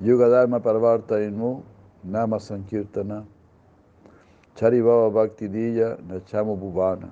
Yuga 0.00 0.28
Dharma 0.28 0.60
Parvarta 0.60 1.22
Inmu, 1.22 1.62
Nama 2.04 2.38
Sankirtana, 2.38 3.24
Charibaba 4.54 5.10
Bhakti 5.10 5.48
Dilla, 5.48 5.96
Nachamo 6.06 6.56
Bhuvana. 6.56 7.10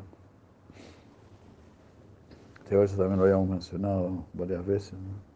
Este 2.63 2.77
verso 2.77 2.97
también 2.97 3.19
lo 3.19 3.25
habíamos 3.25 3.49
mencionado 3.49 4.25
varias 4.33 4.65
veces. 4.65 4.95
¿no? 4.95 5.33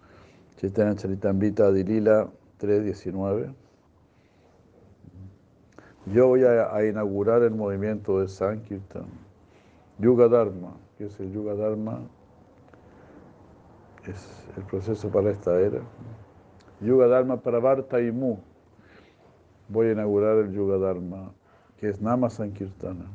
Chaitanya 0.56 0.94
Charitamrita 0.94 1.66
Adilila 1.66 2.28
3.19. 2.60 3.52
Yo 6.06 6.28
voy 6.28 6.44
a, 6.44 6.86
inaugurar 6.86 7.42
el 7.42 7.50
movimiento 7.50 8.20
de 8.20 8.28
Sankirtan. 8.28 9.06
Yuga 9.98 10.28
Dharma, 10.28 10.76
que 10.96 11.06
es 11.06 11.20
el 11.20 11.32
Yuga 11.32 11.54
Dharma, 11.54 12.00
es 14.06 14.46
el 14.56 14.62
proceso 14.64 15.10
para 15.10 15.30
esta 15.30 15.60
era. 15.60 15.80
Yuga 16.80 17.08
Dharma 17.08 17.40
Pravarta 17.40 18.00
y 18.00 18.12
Mu. 18.12 18.38
Voy 19.68 19.88
a 19.88 19.92
inaugurar 19.92 20.38
el 20.38 20.52
Yuga 20.52 20.78
Dharma, 20.78 21.32
que 21.76 21.88
es 21.88 22.00
Nama 22.00 22.30
Sankirtana. 22.30 23.06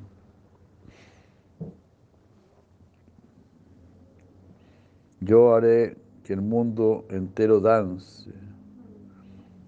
Yo 5.22 5.54
haré 5.54 5.96
que 6.24 6.34
el 6.34 6.42
mundo 6.42 7.06
entero 7.10 7.60
dance, 7.60 8.32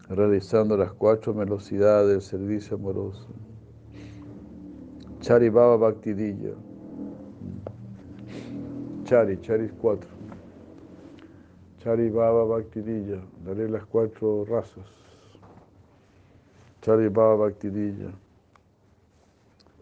realizando 0.10 0.76
las 0.76 0.92
cuatro 0.94 1.34
velocidades 1.34 2.10
del 2.10 2.22
servicio 2.22 2.76
amoroso. 2.76 3.28
Chari 5.20 5.50
Baba 5.50 5.78
Bhaktidilla. 5.78 6.54
Chari, 9.06 9.40
Chari 9.42 9.70
cuatro. 9.70 10.10
Chari 11.78 12.10
Baba 12.10 12.44
Bhaktidilla, 12.46 13.22
daré 13.46 13.70
las 13.70 13.86
cuatro 13.86 14.46
razas. 14.46 15.03
Chari 16.84 17.10
Baba 17.10 17.38
Bhaktidilla. 17.38 18.12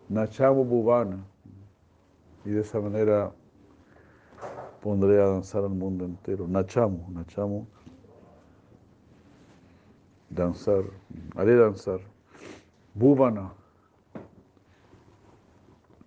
Nachamo 0.08 0.64
Bhuvana. 0.64 1.26
Y 2.46 2.52
de 2.52 2.62
esa 2.62 2.80
manera 2.80 3.32
pondré 4.82 5.20
a 5.20 5.26
danzar 5.26 5.64
al 5.64 5.72
mundo 5.72 6.06
entero. 6.06 6.48
Nachamo, 6.48 7.08
Nachamo. 7.12 7.68
Danzar, 10.30 10.84
haré 11.36 11.56
danzar. 11.56 12.02
Bhuvana. 12.94 13.52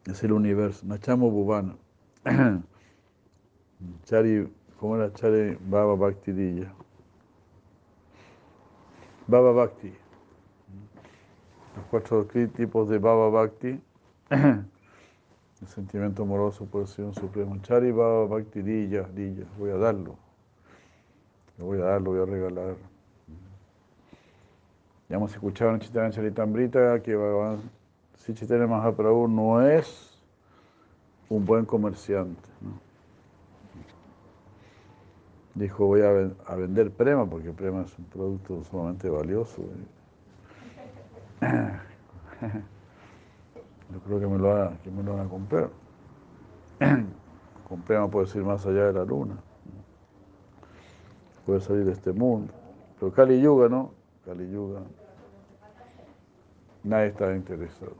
Es 0.06 0.22
el 0.22 0.32
universo. 0.32 0.86
Nachamo 0.86 1.28
Bhuvana. 1.28 1.76
Chari 4.04 4.48
¿Cómo 4.78 4.96
era 4.96 5.12
Chari 5.12 5.56
Baba 5.60 5.96
Bhakti 5.96 6.32
Dilla? 6.32 6.72
Baba 9.26 9.52
Bhakti. 9.52 10.03
Los 11.76 11.86
cuatro 11.90 12.24
tipos 12.26 12.88
de 12.88 12.98
Baba 12.98 13.28
Bhakti. 13.30 13.80
El 14.30 15.68
sentimiento 15.68 16.24
amoroso 16.24 16.66
por 16.66 16.82
el 16.82 16.88
Señor 16.88 17.14
Supremo. 17.14 17.56
Chari 17.62 17.90
Baba 17.90 18.26
Bhakti 18.26 18.60
Dilla, 18.60 19.04
Dilla. 19.14 19.46
Voy 19.58 19.70
a 19.70 19.76
darlo. 19.76 20.16
Lo 21.58 21.66
voy 21.66 21.80
a 21.80 21.84
dar, 21.84 22.02
lo 22.02 22.10
voy 22.10 22.20
a 22.20 22.26
regalar. 22.26 22.76
Ya 25.08 25.16
hemos 25.16 25.32
escuchado 25.32 25.72
en 25.72 25.80
Chaitanya 25.80 26.10
Charitamrita 26.10 27.02
que 27.02 27.16
si 28.16 28.34
Chaitanya 28.34 28.66
Mahaprabhu 28.66 29.28
no 29.28 29.62
es 29.62 30.18
un 31.28 31.44
buen 31.44 31.64
comerciante. 31.64 32.48
Dijo, 35.54 35.86
voy 35.86 36.00
a, 36.00 36.30
a, 36.46 36.56
vender 36.56 36.90
Prema, 36.90 37.28
porque 37.28 37.52
Prema 37.52 37.82
es 37.82 37.96
un 37.98 38.06
producto 38.06 38.64
sumamente 38.64 39.08
valioso. 39.08 39.62
Yo 43.92 44.00
creo 44.00 44.20
que 44.20 44.26
me 44.26 44.38
lo, 44.38 44.48
va, 44.48 44.72
que 44.82 44.90
me 44.90 45.02
lo 45.02 45.12
van 45.16 45.26
a 45.26 45.28
comprar. 45.28 45.70
Con 47.68 47.80
Prema 47.82 48.08
puedes 48.08 48.34
ir 48.34 48.42
más 48.42 48.64
allá 48.66 48.86
de 48.86 48.92
la 48.92 49.04
luna. 49.04 49.36
Puedes 51.46 51.64
salir 51.64 51.84
de 51.84 51.92
este 51.92 52.12
mundo. 52.12 52.52
Pero 52.98 53.12
Kali 53.12 53.40
Yuga, 53.40 53.68
¿no? 53.68 53.92
Kali 54.24 54.50
Yuga. 54.50 54.80
Nadie 56.82 57.08
está 57.08 57.34
interesado. 57.34 57.94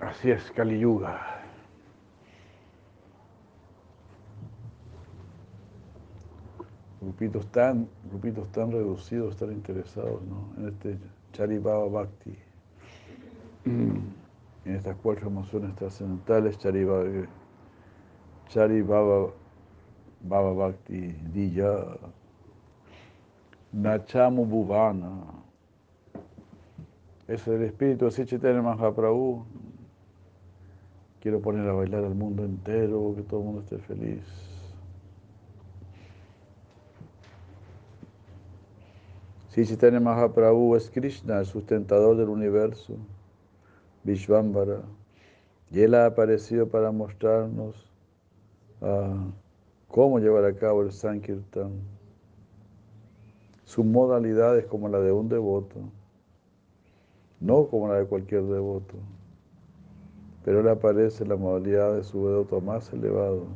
Así 0.00 0.30
es, 0.30 0.50
Kali 0.52 0.78
Yuga. 0.78 1.39
Grupitos 7.00 7.46
tan, 7.46 7.88
grupitos 8.10 8.50
tan 8.52 8.70
reducidos 8.72 9.32
están 9.32 9.52
interesados 9.52 10.20
¿no? 10.22 10.52
en 10.58 10.68
este 10.68 10.98
Charibaba 11.32 11.86
Bhakti, 11.86 12.36
en 13.64 14.14
estas 14.64 14.96
cuatro 15.02 15.28
emociones 15.28 15.74
trascendentales, 15.76 16.58
Charibaba, 16.58 17.04
Charibaba 18.48 19.30
Baba 20.22 20.52
Bhakti, 20.52 21.14
Dija, 21.32 21.96
Nachamu 23.72 24.44
Bhuvana. 24.44 25.22
Ese 27.26 27.34
es 27.34 27.48
el 27.60 27.62
espíritu 27.62 28.06
de 28.06 28.26
Chaitanya 28.26 28.60
Mahaprabhu. 28.60 29.44
Quiero 31.20 31.40
poner 31.40 31.68
a 31.68 31.72
bailar 31.72 32.04
al 32.04 32.14
mundo 32.14 32.44
entero, 32.44 33.14
que 33.16 33.22
todo 33.22 33.40
el 33.40 33.46
mundo 33.46 33.60
esté 33.60 33.78
feliz. 33.78 34.49
Chaitanya 39.66 40.00
Mahaprabhu 40.00 40.76
es 40.76 40.90
Krishna, 40.90 41.40
el 41.40 41.46
sustentador 41.46 42.16
del 42.16 42.28
universo, 42.28 42.96
Vishvambara, 44.04 44.82
y 45.70 45.80
Él 45.80 45.94
ha 45.94 46.06
aparecido 46.06 46.68
para 46.68 46.90
mostrarnos 46.92 47.90
uh, 48.80 49.30
cómo 49.88 50.18
llevar 50.18 50.44
a 50.44 50.54
cabo 50.54 50.82
el 50.82 50.92
Sankirtan. 50.92 51.72
Su 53.64 53.84
modalidad 53.84 54.58
es 54.58 54.66
como 54.66 54.88
la 54.88 55.00
de 55.00 55.12
un 55.12 55.28
devoto 55.28 55.80
no 57.40 57.66
como 57.66 57.88
la 57.88 57.94
de 57.94 58.06
cualquier 58.06 58.42
devoto, 58.42 58.94
pero 60.44 60.62
le 60.62 60.70
aparece 60.70 61.24
la 61.26 61.36
modalidad 61.36 61.96
de 61.96 62.04
su 62.04 62.26
devoto 62.26 62.60
más 62.60 62.92
elevado, 62.92 63.46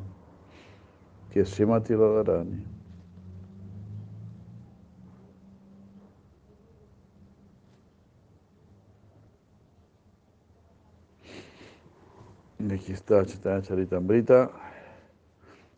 que 1.30 1.40
es 1.40 1.50
Shimati 1.50 1.94
Radharani. 1.94 2.73
Chaitanya 12.66 13.60
Charitamrita, 13.60 14.50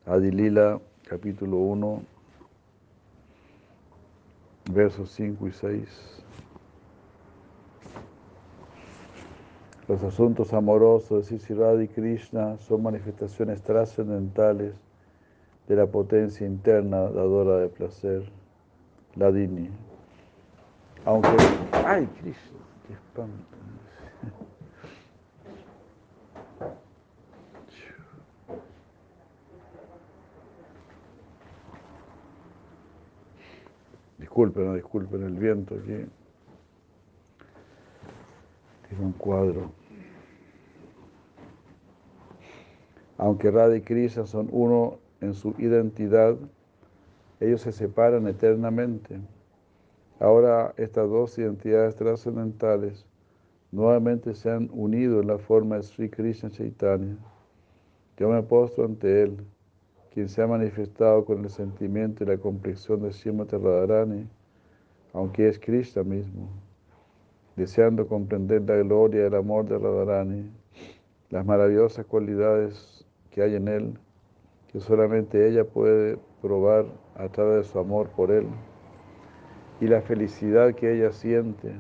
Adilila, 0.07 0.81
capítulo 1.09 1.57
1, 1.57 2.03
versos 4.71 5.11
5 5.11 5.49
y 5.49 5.53
6. 5.53 6.23
Los 9.89 10.03
asuntos 10.05 10.53
amorosos 10.53 11.29
de 11.29 11.39
Sisi 11.39 11.55
y 11.55 11.89
Krishna 11.89 12.57
son 12.59 12.85
manifestaciones 12.85 13.63
trascendentales 13.63 14.75
de 15.67 15.75
la 15.75 15.87
potencia 15.87 16.47
interna 16.47 17.03
dadora 17.03 17.59
de 17.59 17.69
placer, 17.69 18.31
la 19.17 19.33
Dini. 19.33 19.71
Aunque. 21.05 21.37
¡Ay, 21.73 22.07
Krishna! 22.21 22.59
¡Qué 22.87 22.93
espanto! 22.93 23.56
Disculpen, 34.37 34.75
disculpen 34.75 35.23
el 35.23 35.33
viento 35.33 35.77
aquí. 35.77 36.05
Tiene 38.87 39.05
un 39.07 39.13
cuadro. 39.13 39.71
Aunque 43.17 43.51
Radha 43.51 43.77
y 43.77 43.81
Krishna 43.81 44.27
son 44.27 44.51
uno 44.53 44.99
en 45.23 45.33
su 45.33 45.55
identidad, 45.57 46.37
ellos 47.41 47.63
se 47.63 47.73
separan 47.73 48.29
eternamente 48.29 49.19
Ahora 50.21 50.75
estas 50.77 51.09
dos 51.09 51.39
identidades 51.39 51.97
trascendentales 51.97 53.07
nuevamente 53.73 54.35
se 54.35 54.51
han 54.51 54.69
unido 54.71 55.23
en 55.23 55.29
la 55.29 55.39
forma 55.39 55.77
de 55.77 55.83
Sri 55.83 56.11
Krishna 56.11 56.51
Chaitanya. 56.51 57.17
Yo 58.19 58.29
me 58.29 58.43
postro 58.43 58.85
ante 58.85 59.23
él, 59.23 59.47
quien 60.17 60.31
se 60.31 60.41
ha 60.41 60.47
manifestado 60.47 61.27
con 61.27 61.45
el 61.45 61.51
sentimiento 61.51 62.25
y 62.25 62.27
la 62.27 62.39
complexión 62.39 63.03
de 63.03 63.13
Srimati 63.13 63.55
Radharani, 63.55 64.27
aunque 65.13 65.47
es 65.47 65.59
Krishna 65.59 66.05
mismo, 66.05 66.49
deseando 67.55 68.09
comprender 68.09 68.63
la 68.63 68.77
gloria 68.77 69.25
del 69.25 69.35
amor 69.35 69.67
de 69.67 69.77
Radharani, 69.77 70.51
las 71.29 71.45
maravillosas 71.45 72.07
cualidades 72.07 73.05
que 73.31 73.43
hay 73.43 73.57
en 73.57 73.69
él, 73.69 73.99
que 74.73 74.81
solamente 74.81 75.47
ella 75.51 75.67
puede 75.67 76.17
probar 76.41 76.87
a 77.17 77.29
través 77.29 77.67
de 77.67 77.73
su 77.73 77.79
amor 77.79 78.09
por 78.09 78.31
él, 78.31 78.47
y 79.83 79.87
la 79.87 80.01
felicidad 80.01 80.75
que 80.75 80.95
ella 80.95 81.13
siente 81.13 81.75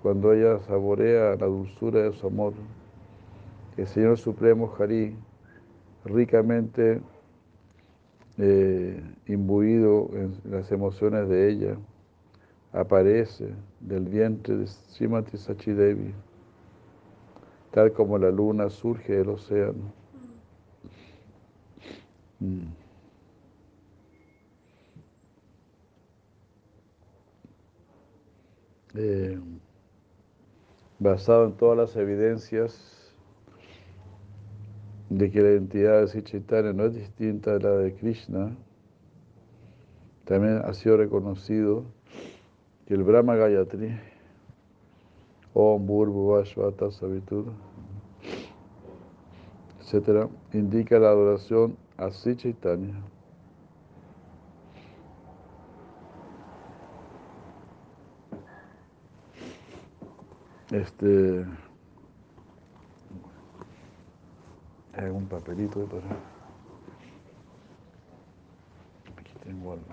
cuando 0.00 0.32
ella 0.32 0.60
saborea 0.60 1.34
la 1.34 1.46
dulzura 1.46 2.02
de 2.02 2.12
su 2.12 2.24
amor. 2.28 2.52
El 3.76 3.88
Señor 3.88 4.16
Supremo 4.16 4.72
Harí, 4.78 5.16
ricamente 6.04 7.00
eh, 8.38 9.02
imbuido 9.26 10.10
en 10.12 10.34
las 10.50 10.70
emociones 10.70 11.28
de 11.28 11.50
ella, 11.50 11.76
aparece 12.72 13.52
del 13.80 14.04
vientre 14.06 14.56
de 14.56 14.66
Srimati 14.66 15.36
Sachidevi, 15.36 16.14
tal 17.72 17.92
como 17.92 18.18
la 18.18 18.30
luna 18.30 18.70
surge 18.70 19.16
del 19.16 19.30
océano. 19.30 19.92
Mm. 22.40 22.62
Eh, 28.94 29.38
basado 30.98 31.46
en 31.46 31.52
todas 31.52 31.76
las 31.76 31.96
evidencias 31.96 32.97
de 35.10 35.30
que 35.30 35.40
la 35.40 35.50
identidad 35.50 36.06
de 36.06 36.22
Chaitanya 36.22 36.72
no 36.72 36.84
es 36.84 36.94
distinta 36.94 37.58
de 37.58 37.60
la 37.60 37.70
de 37.70 37.94
Krishna, 37.94 38.56
también 40.24 40.60
ha 40.64 40.74
sido 40.74 40.98
reconocido 40.98 41.84
que 42.86 42.94
el 42.94 43.02
Brahma 43.02 43.36
Gayatri, 43.36 43.98
Om 45.54 45.86
Burbu 45.86 46.32
Vashvata 46.32 46.90
Savitur, 46.90 47.46
etc., 49.80 50.28
indica 50.52 50.98
la 50.98 51.08
adoración 51.08 51.76
a 51.96 52.10
Sri. 52.10 52.36
Este. 60.70 61.46
Hay 64.98 65.10
un 65.10 65.28
papelito 65.28 65.78
de 65.78 65.86
para. 65.86 66.02
Aquí 69.16 69.32
tengo 69.44 69.72
algo. 69.74 69.84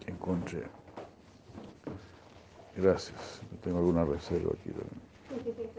Que 0.00 0.10
encontré. 0.10 0.64
Gracias. 2.76 3.40
Tengo 3.62 3.78
alguna 3.78 4.04
reserva 4.04 4.52
aquí 4.52 4.70
también. 4.72 5.73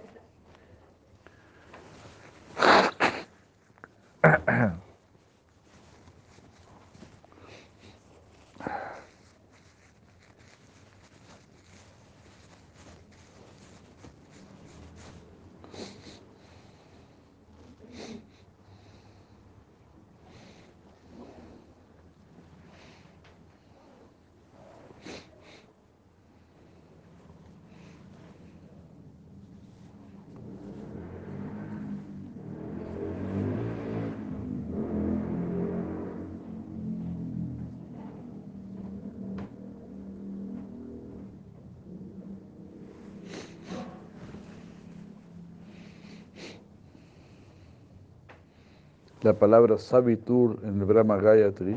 La 49.25 49.33
palabra 49.33 49.79
Savitur 49.79 50.59
en 50.61 50.79
el 50.79 50.85
Brahma 50.85 51.17
Gayatri 51.17 51.75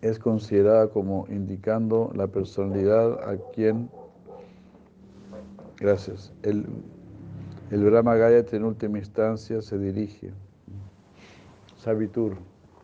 es 0.00 0.18
considerada 0.18 0.88
como 0.88 1.28
indicando 1.28 2.10
la 2.16 2.26
personalidad 2.26 3.12
a 3.22 3.36
quien, 3.52 3.88
gracias, 5.76 6.32
el, 6.42 6.66
el 7.70 7.84
Brahma 7.84 8.16
Gayatri 8.16 8.56
en 8.56 8.64
última 8.64 8.98
instancia 8.98 9.62
se 9.62 9.78
dirige. 9.78 10.32
Savitur, 11.76 12.36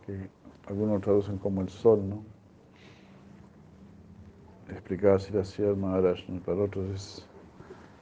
que 0.05 0.29
algunos 0.69 1.01
traducen 1.01 1.37
como 1.37 1.59
el 1.59 1.67
sol, 1.67 2.07
¿no? 2.07 2.23
Explicaba 4.69 5.17
así 5.17 5.61
la 5.61 5.75
Maharaj, 5.75 6.19
para 6.45 6.63
otros 6.63 6.89
es, 6.89 7.27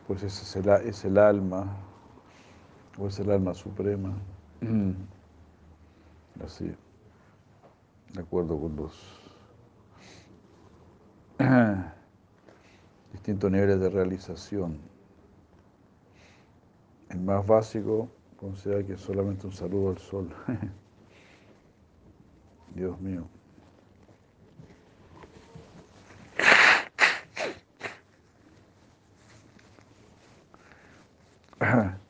pues 0.06 0.22
es 0.22 0.56
el, 0.56 0.70
es 0.70 1.06
el 1.06 1.18
alma 1.18 1.76
o 2.98 3.08
es 3.08 3.20
el 3.20 3.32
alma 3.32 3.54
suprema. 3.54 4.14
Así, 6.44 6.74
de 8.14 8.22
acuerdo 8.22 8.60
con 8.60 8.76
los 8.76 9.22
distintos 13.12 13.52
niveles 13.52 13.80
de 13.80 13.90
realización. 13.90 14.80
El 17.10 17.20
más 17.22 17.46
básico 17.46 18.10
considera 18.38 18.86
que 18.86 18.94
es 18.94 19.02
solamente 19.02 19.46
un 19.48 19.54
saludo 19.54 19.90
al 19.92 19.98
sol. 19.98 20.30
Dios 22.76 23.00
mío. 23.02 23.28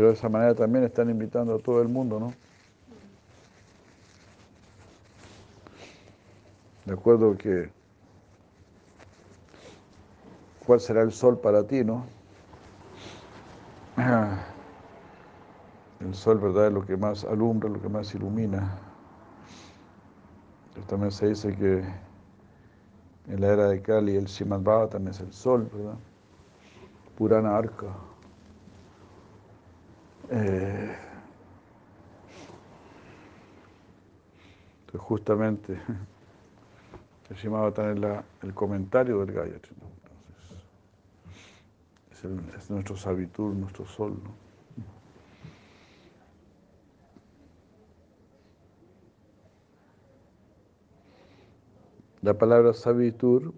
Pero 0.00 0.08
de 0.08 0.14
esa 0.14 0.30
manera 0.30 0.54
también 0.54 0.82
están 0.82 1.10
invitando 1.10 1.54
a 1.54 1.58
todo 1.58 1.82
el 1.82 1.88
mundo, 1.88 2.18
¿no? 2.18 2.32
De 6.86 6.94
acuerdo 6.94 7.36
que 7.36 7.70
cuál 10.64 10.80
será 10.80 11.02
el 11.02 11.12
sol 11.12 11.38
para 11.38 11.66
ti, 11.66 11.84
¿no? 11.84 12.06
El 16.00 16.14
sol, 16.14 16.38
¿verdad? 16.38 16.68
Es 16.68 16.72
lo 16.72 16.86
que 16.86 16.96
más 16.96 17.26
alumbra, 17.26 17.68
lo 17.68 17.78
que 17.78 17.90
más 17.90 18.14
ilumina. 18.14 18.78
También 20.86 21.12
se 21.12 21.28
dice 21.28 21.54
que 21.54 21.84
en 23.28 23.38
la 23.38 23.48
era 23.48 23.68
de 23.68 23.82
Kali 23.82 24.16
el 24.16 24.24
Shimad 24.24 24.62
también 24.88 25.12
es 25.12 25.20
el 25.20 25.30
sol, 25.34 25.68
¿verdad? 25.70 25.98
Purana 27.18 27.54
Arca. 27.54 28.09
Eh, 30.32 30.96
entonces 34.80 35.00
justamente 35.00 35.72
el 37.30 37.36
Shima 37.36 37.60
va 37.60 37.68
a 37.68 37.74
tener 37.74 37.98
la, 37.98 38.24
el 38.42 38.54
comentario 38.54 39.24
del 39.24 39.34
Gayatri. 39.34 39.74
Entonces, 42.22 42.54
es, 42.56 42.70
nuestro 42.70 42.96
sabitur, 42.96 43.54
nuestro 43.54 43.84
sol. 43.86 44.20
La 52.22 52.34
palabra 52.34 52.74
sabitur 52.74 53.54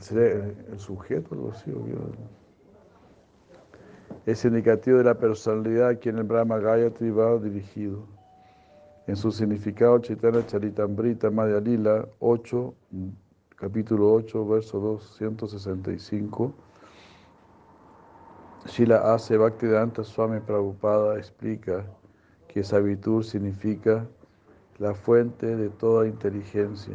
sería 0.00 0.44
el, 0.70 0.78
sujeto, 0.78 1.34
algo 1.34 1.50
así, 1.52 1.70
o 1.70 1.86
es 4.30 4.44
indicativo 4.44 4.98
de 4.98 5.04
la 5.04 5.18
personalidad 5.18 5.88
a 5.88 5.94
quien 5.96 6.18
el 6.18 6.24
Brahma 6.24 6.58
Gayatri 6.58 7.10
va 7.10 7.36
dirigido. 7.38 8.06
En 9.06 9.16
su 9.16 9.32
significado, 9.32 9.98
Chaitanya 9.98 10.46
Charitambrita 10.46 11.30
Madhya 11.30 11.58
Lila 11.58 12.06
8, 12.20 12.74
capítulo 13.56 14.12
8, 14.12 14.46
verso 14.46 14.78
265, 14.78 16.54
Shila 18.66 19.14
hace 19.14 19.36
Bhaktivedanta 19.36 20.04
Swami 20.04 20.38
Prabhupada 20.38 21.18
explica 21.18 21.84
que 22.46 22.62
Sabitur 22.62 23.24
significa 23.24 24.06
la 24.78 24.94
fuente 24.94 25.56
de 25.56 25.70
toda 25.70 26.06
inteligencia, 26.06 26.94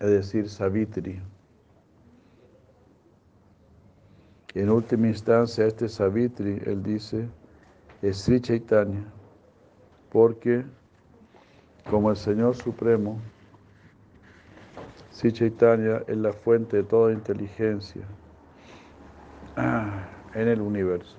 es 0.00 0.10
decir, 0.10 0.48
Savitri. 0.48 1.20
En 4.54 4.70
última 4.70 5.08
instancia, 5.08 5.66
este 5.66 5.88
Savitri, 5.88 6.60
él 6.64 6.82
dice, 6.82 7.28
es 8.00 8.16
Sri 8.16 8.40
Chaitanya, 8.40 9.04
porque 10.10 10.64
como 11.90 12.10
el 12.10 12.16
Señor 12.16 12.56
Supremo, 12.56 13.18
Sri 15.10 15.32
Chaitanya 15.32 16.02
es 16.06 16.16
la 16.16 16.32
fuente 16.32 16.78
de 16.78 16.82
toda 16.82 17.12
inteligencia 17.12 18.02
en 20.34 20.48
el 20.48 20.60
universo. 20.60 21.16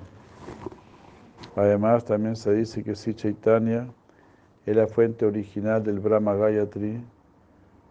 Además, 1.56 2.06
también 2.06 2.36
se 2.36 2.54
dice 2.54 2.84
que 2.84 2.96
Sri 2.96 3.14
Chaitanya 3.14 3.88
es 4.66 4.76
la 4.76 4.88
fuente 4.88 5.26
original 5.26 5.84
del 5.84 6.00
Brahma 6.00 6.34
Gayatri 6.36 7.04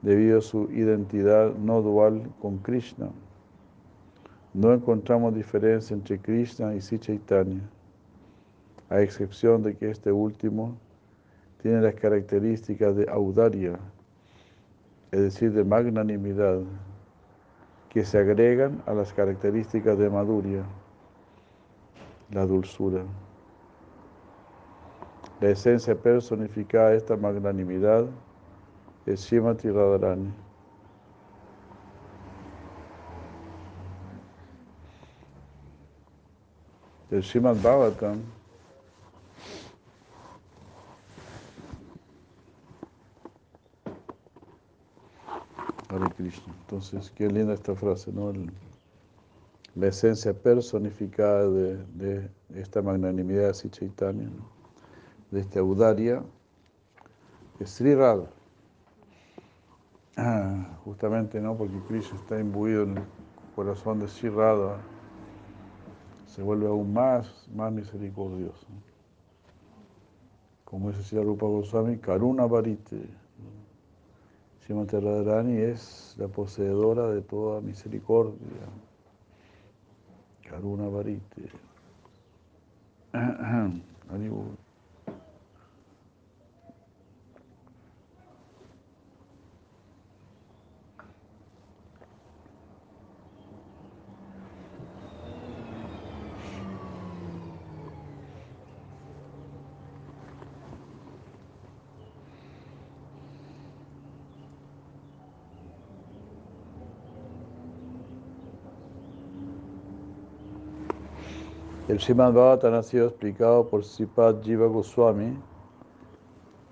debido 0.02 0.38
a 0.38 0.42
su 0.42 0.70
identidad 0.72 1.54
no 1.54 1.80
dual 1.82 2.28
con 2.40 2.58
Krishna. 2.58 3.10
No 4.58 4.72
encontramos 4.72 5.36
diferencia 5.36 5.94
entre 5.94 6.18
Krishna 6.18 6.74
y 6.74 6.80
Sri 6.80 6.98
Chaitanya, 6.98 7.60
a 8.90 9.00
excepción 9.00 9.62
de 9.62 9.76
que 9.76 9.88
este 9.88 10.10
último 10.10 10.76
tiene 11.62 11.80
las 11.80 11.94
características 11.94 12.96
de 12.96 13.08
audaria, 13.08 13.78
es 15.12 15.20
decir, 15.20 15.52
de 15.52 15.62
magnanimidad, 15.62 16.58
que 17.88 18.04
se 18.04 18.18
agregan 18.18 18.82
a 18.86 18.94
las 18.94 19.12
características 19.12 19.96
de 19.96 20.10
maduria, 20.10 20.64
la 22.32 22.44
dulzura. 22.44 23.04
La 25.40 25.50
esencia 25.50 25.94
personificada 25.94 26.90
de 26.90 26.96
esta 26.96 27.16
magnanimidad 27.16 28.06
es 29.06 29.20
Shimati 29.20 29.70
Radharani. 29.70 30.47
El 37.10 37.24
Srimad 37.24 37.56
Bhagavatam 37.56 38.20
Hare 45.88 46.10
Krishna. 46.16 46.52
Entonces, 46.60 47.10
qué 47.16 47.28
linda 47.28 47.54
esta 47.54 47.74
frase, 47.74 48.12
¿no? 48.12 48.30
la 49.74 49.86
esencia 49.86 50.34
personificada 50.34 51.48
de, 51.48 52.28
esta 52.54 52.82
magnanimidad 52.82 53.54
de 53.54 53.70
Chaitanya, 53.70 54.28
de 55.30 55.40
esta 55.40 55.60
audaria, 55.60 56.22
es 57.58 57.70
Sri 57.70 57.94
Radha. 57.94 58.28
Ah, 60.18 60.76
justamente, 60.84 61.40
¿no? 61.40 61.56
Porque 61.56 61.78
Krishna 61.88 62.18
está 62.18 62.38
imbuido 62.38 62.82
en 62.82 62.98
el 62.98 63.04
corazón 63.54 64.00
de 64.00 64.08
Sri 64.08 64.28
Radha 64.28 64.78
se 66.38 66.44
vuelve 66.44 66.68
aún 66.68 66.92
más, 66.92 67.48
más 67.52 67.72
misericordioso. 67.72 68.64
Como 70.64 70.92
dice 70.92 71.20
Rupa 71.20 71.46
Goswami, 71.46 71.96
Karuna 71.96 72.46
Varite. 72.46 73.08
Srimati 74.60 75.00
Radharani 75.00 75.56
es 75.56 76.14
la 76.16 76.28
poseedora 76.28 77.08
de 77.08 77.22
toda 77.22 77.60
misericordia. 77.60 78.38
Karuna 80.48 80.86
Varite. 80.86 81.50
El 111.98 112.04
Srimad 112.04 112.32
Bhagavatam 112.32 112.74
ha 112.74 112.82
sido 112.84 113.08
explicado 113.08 113.68
por 113.68 113.84
Sipad 113.84 114.40
Jiva 114.40 114.68
Goswami 114.68 115.36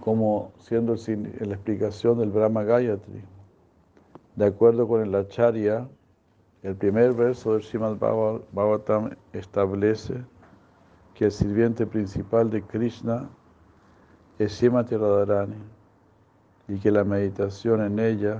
como 0.01 0.53
siendo 0.61 0.95
la 0.95 1.55
explicación 1.55 2.21
del 2.21 2.31
Brahma 2.31 2.63
Gayatri. 2.63 3.25
De 4.37 4.47
acuerdo 4.47 4.87
con 4.87 5.03
el 5.03 5.13
Acharya, 5.17 5.89
el 6.63 6.77
primer 6.77 7.13
verso 7.13 7.55
del 7.55 7.65
Srimad 7.65 7.97
Bhagavatam 7.97 9.17
establece 9.33 10.25
que 11.15 11.25
el 11.25 11.33
sirviente 11.33 11.89
principal 11.89 12.49
de 12.49 12.63
Krishna 12.63 13.29
es 14.39 14.53
Srimati 14.53 14.97
Radharani 14.97 15.59
y 16.69 16.79
que 16.79 16.93
la 16.93 17.03
meditación 17.03 17.83
en 17.83 17.99
ella 17.99 18.39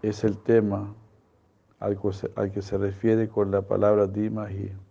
es 0.00 0.22
el 0.22 0.38
tema 0.38 0.94
al 1.80 2.52
que 2.52 2.62
se 2.62 2.78
refiere 2.78 3.28
con 3.28 3.50
la 3.50 3.62
palabra 3.62 4.06
Dimahi. 4.06 4.89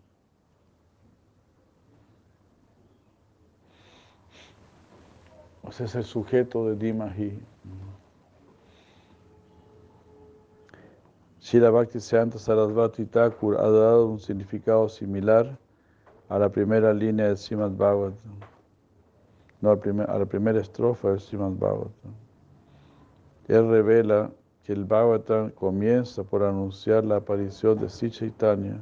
Es 5.78 5.96
el 5.96 6.04
sujeto 6.04 6.66
de 6.66 6.76
Dimahi. 6.76 7.40
Shira 11.40 11.70
Bhakti 11.70 12.00
Siddhanta 12.00 12.38
Sarasvati 12.38 13.06
Thakur 13.06 13.58
ha 13.58 13.70
dado 13.70 14.08
un 14.08 14.20
significado 14.20 14.90
similar 14.90 15.58
a 16.28 16.40
la 16.40 16.50
primera 16.50 16.94
línea 16.94 17.28
del 17.28 17.38
Srimad 17.38 17.72
Bhagavatam, 17.72 18.40
no 19.62 19.72
a 19.72 20.18
la 20.18 20.26
primera 20.26 20.60
estrofa 20.60 21.10
del 21.10 21.20
Srimad 21.20 21.52
Bhagavatam. 21.52 22.14
Él 23.48 23.70
revela 23.70 24.32
que 24.64 24.74
el 24.74 24.86
Bhagavatam 24.86 25.52
comienza 25.52 26.24
por 26.24 26.44
anunciar 26.44 27.06
la 27.06 27.18
aparición 27.18 27.80
de 27.80 27.90
Sri 27.90 28.12
Chaitanya, 28.12 28.80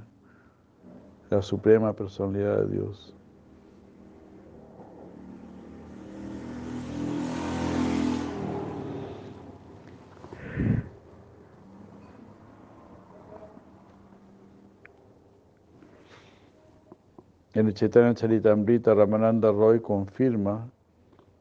la 1.29 1.41
suprema 1.41 1.93
personalidad 1.93 2.63
de 2.63 2.75
Dios. 2.75 3.16
En 17.57 17.65
el 17.65 17.73
Chaitanya 17.73 18.13
Charitamrita, 18.13 18.93
Ramananda 18.93 19.51
Roy 19.51 19.79
confirma 19.79 20.69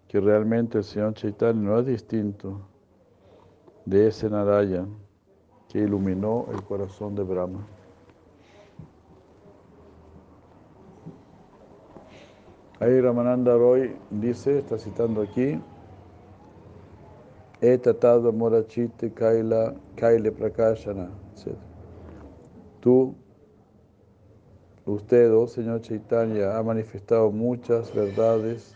que 0.08 0.18
realmente 0.18 0.78
el 0.78 0.84
Señor 0.84 1.12
Chaitanya 1.12 1.60
no 1.60 1.78
es 1.78 1.84
distinto 1.84 2.62
de 3.84 4.06
ese 4.06 4.30
Narayan 4.30 4.96
que 5.68 5.80
iluminó 5.80 6.46
el 6.54 6.62
corazón 6.62 7.14
de 7.14 7.22
Brahma. 7.22 7.66
Ahí 12.80 12.98
Ramananda 12.98 13.54
Roy 13.54 13.94
dice, 14.10 14.60
está 14.60 14.78
citando 14.78 15.20
aquí, 15.20 15.60
He 17.60 17.76
tratado 17.76 18.32
morachite 18.32 19.12
kaila 19.12 19.74
kaile 19.96 20.32
prakashana. 20.32 21.10
Tú 22.80 23.14
Usted, 24.86 25.32
oh 25.34 25.48
Señor 25.48 25.80
Chaitanya, 25.82 26.56
ha 26.56 26.62
manifestado 26.62 27.32
muchas 27.32 27.92
verdades 27.92 28.72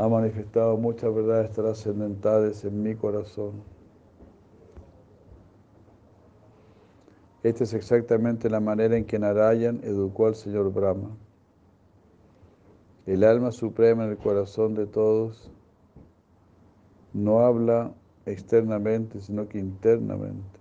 ha 0.00 0.08
manifestado 0.08 0.78
muchas 0.78 1.14
verdades 1.14 1.52
trascendentales 1.52 2.64
en 2.64 2.82
mi 2.82 2.94
corazón. 2.94 3.62
Esta 7.42 7.64
es 7.64 7.74
exactamente 7.74 8.48
la 8.48 8.60
manera 8.60 8.96
en 8.96 9.04
que 9.04 9.18
Narayan 9.18 9.80
educó 9.82 10.26
al 10.26 10.34
Señor 10.36 10.72
Brahma. 10.72 11.10
El 13.04 13.24
alma 13.24 13.52
suprema 13.52 14.04
en 14.04 14.12
el 14.12 14.16
corazón 14.16 14.74
de 14.74 14.86
todos 14.86 15.50
no 17.12 17.40
habla 17.40 17.92
externamente, 18.26 19.20
sino 19.20 19.48
que 19.48 19.58
internamente. 19.58 20.60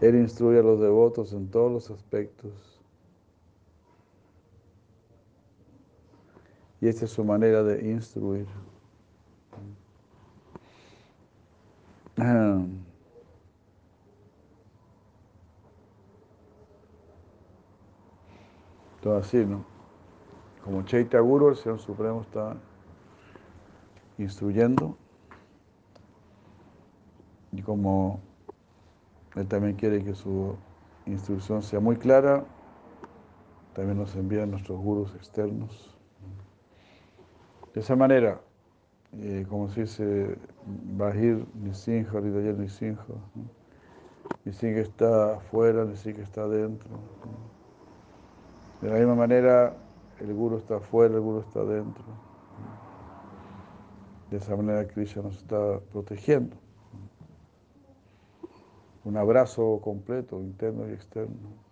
Él 0.00 0.16
instruye 0.16 0.58
a 0.58 0.62
los 0.62 0.80
devotos 0.80 1.32
en 1.32 1.48
todos 1.50 1.72
los 1.72 1.90
aspectos. 1.90 2.52
Y 6.80 6.88
esta 6.88 7.06
es 7.06 7.10
su 7.10 7.24
manera 7.24 7.62
de 7.62 7.90
instruir. 7.90 8.46
Todo 19.00 19.16
así, 19.16 19.44
¿no? 19.44 19.64
Como 20.64 20.82
Chaitya 20.82 21.20
Guru, 21.20 21.50
el 21.50 21.56
Señor 21.56 21.78
Supremo 21.78 22.22
está 22.22 22.56
instruyendo 24.18 24.96
y 27.52 27.62
como 27.62 28.20
Él 29.34 29.46
también 29.46 29.76
quiere 29.76 30.02
que 30.04 30.14
su 30.14 30.56
instrucción 31.06 31.62
sea 31.62 31.80
muy 31.80 31.96
clara, 31.96 32.44
también 33.74 33.98
nos 33.98 34.14
envía 34.16 34.46
nuestros 34.46 34.78
gurus 34.80 35.14
externos. 35.14 35.94
De 37.74 37.80
esa 37.80 37.94
manera, 37.94 38.40
eh, 39.12 39.46
como 39.48 39.68
se 39.68 39.82
dice, 39.82 40.38
Bahir 40.96 41.46
Nisinha, 41.54 42.08
Hridaya 42.10 42.52
Nisinha, 42.52 42.98
Nisinha 44.44 44.80
está 44.80 45.36
afuera, 45.36 45.84
Nisinha 45.84 46.22
está 46.22 46.42
adentro. 46.42 46.88
De 48.80 48.90
la 48.90 48.96
misma 48.96 49.14
manera, 49.14 49.74
el 50.20 50.34
guru 50.34 50.56
está 50.58 50.76
afuera, 50.76 51.14
el 51.14 51.20
guru 51.20 51.40
está 51.40 51.60
adentro. 51.60 52.04
De 54.30 54.38
esa 54.38 54.56
manera, 54.56 54.86
Krishna 54.86 55.22
nos 55.22 55.36
está 55.36 55.80
protegiendo. 55.92 56.56
Un 59.04 59.16
abrazo 59.16 59.80
completo, 59.82 60.40
interno 60.40 60.88
y 60.88 60.92
externo. 60.92 61.65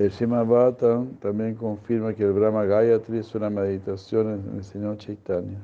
El 0.00 0.10
Srimad 0.10 0.76
también 1.20 1.56
confirma 1.56 2.14
que 2.14 2.22
el 2.22 2.32
Brahma 2.32 2.64
Gayatri 2.64 3.18
es 3.18 3.34
una 3.34 3.50
meditación 3.50 4.30
en 4.30 4.56
el 4.56 4.64
Señor 4.64 4.96
Chaitanya. 4.96 5.58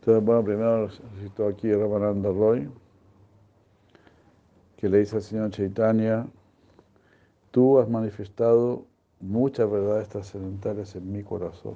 Entonces, 0.00 0.24
bueno, 0.24 0.42
primero 0.42 0.88
cito 1.20 1.48
aquí 1.48 1.70
Ramananda 1.70 2.30
Roy, 2.30 2.70
que 4.78 4.88
le 4.88 5.00
dice 5.00 5.16
al 5.16 5.22
Señor 5.22 5.50
Chaitanya, 5.50 6.26
tú 7.50 7.78
has 7.78 7.90
manifestado 7.90 8.86
muchas 9.20 9.70
verdades 9.70 10.08
trascendentales 10.08 10.94
en 10.94 11.10
mi 11.10 11.22
corazón. 11.22 11.74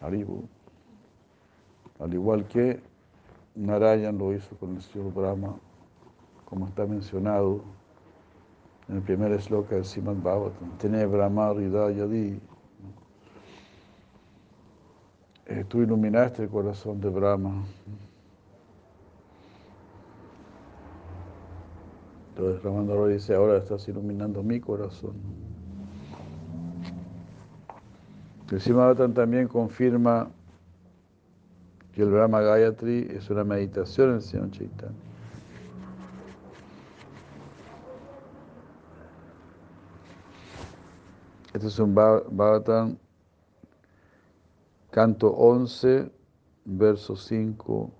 Aribu. 0.00 0.44
Al 1.98 2.12
igual 2.12 2.46
que 2.48 2.80
Narayan 3.54 4.18
lo 4.18 4.32
hizo 4.32 4.56
con 4.56 4.76
el 4.76 4.82
Señor 4.82 5.12
Brahma, 5.12 5.56
como 6.44 6.66
está 6.66 6.86
mencionado 6.86 7.62
en 8.88 8.96
el 8.96 9.02
primer 9.02 9.32
esloka 9.32 9.76
del 9.76 9.84
Simad 9.84 10.16
Bhagavatam. 10.16 10.78
Tiene 10.78 11.06
Brahma 11.06 11.52
Yadi. 11.54 12.40
Eh, 15.46 15.64
tú 15.68 15.82
iluminaste 15.82 16.44
el 16.44 16.48
corazón 16.48 17.00
de 17.00 17.08
Brahma. 17.08 17.64
Entonces 22.30 22.62
Ramandro 22.62 23.06
dice, 23.08 23.34
ahora 23.34 23.58
estás 23.58 23.86
iluminando 23.88 24.42
mi 24.42 24.58
corazón. 24.58 25.51
El 28.52 28.60
Simavatan 28.60 29.14
también 29.14 29.48
confirma 29.48 30.30
que 31.94 32.02
el 32.02 32.10
Brahma 32.10 32.42
Gayatri 32.42 33.08
es 33.10 33.30
una 33.30 33.44
meditación 33.44 34.10
en 34.12 34.20
Señor 34.20 34.50
Chaitanya. 34.50 34.92
Este 41.54 41.66
es 41.66 41.78
un 41.78 41.94
Bhagavatam, 41.94 42.98
canto 44.90 45.30
11, 45.30 46.10
verso 46.66 47.16
5, 47.16 47.90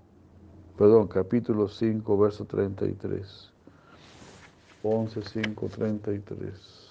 perdón, 0.77 1.09
capítulo 1.09 1.67
5, 1.67 2.19
verso 2.19 2.45
33. 2.45 3.51
11, 4.83 5.23
5, 5.23 5.69
33. 5.71 6.82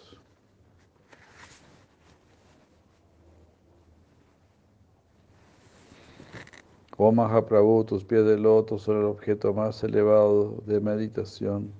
Oh 7.03 7.11
Mahaprabhu, 7.11 7.83
tus 7.83 8.03
pies 8.03 8.23
de 8.25 8.37
loto 8.37 8.77
son 8.77 8.99
el 8.99 9.05
objeto 9.05 9.55
más 9.55 9.83
elevado 9.83 10.61
de 10.67 10.79
meditación, 10.79 11.71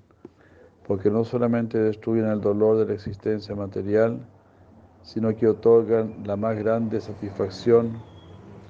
porque 0.84 1.12
no 1.12 1.24
solamente 1.24 1.78
destruyen 1.78 2.26
el 2.26 2.40
dolor 2.40 2.76
de 2.76 2.86
la 2.86 2.94
existencia 2.94 3.54
material, 3.54 4.18
sino 5.04 5.32
que 5.36 5.46
otorgan 5.46 6.24
la 6.24 6.34
más 6.34 6.58
grande 6.58 7.00
satisfacción 7.00 8.02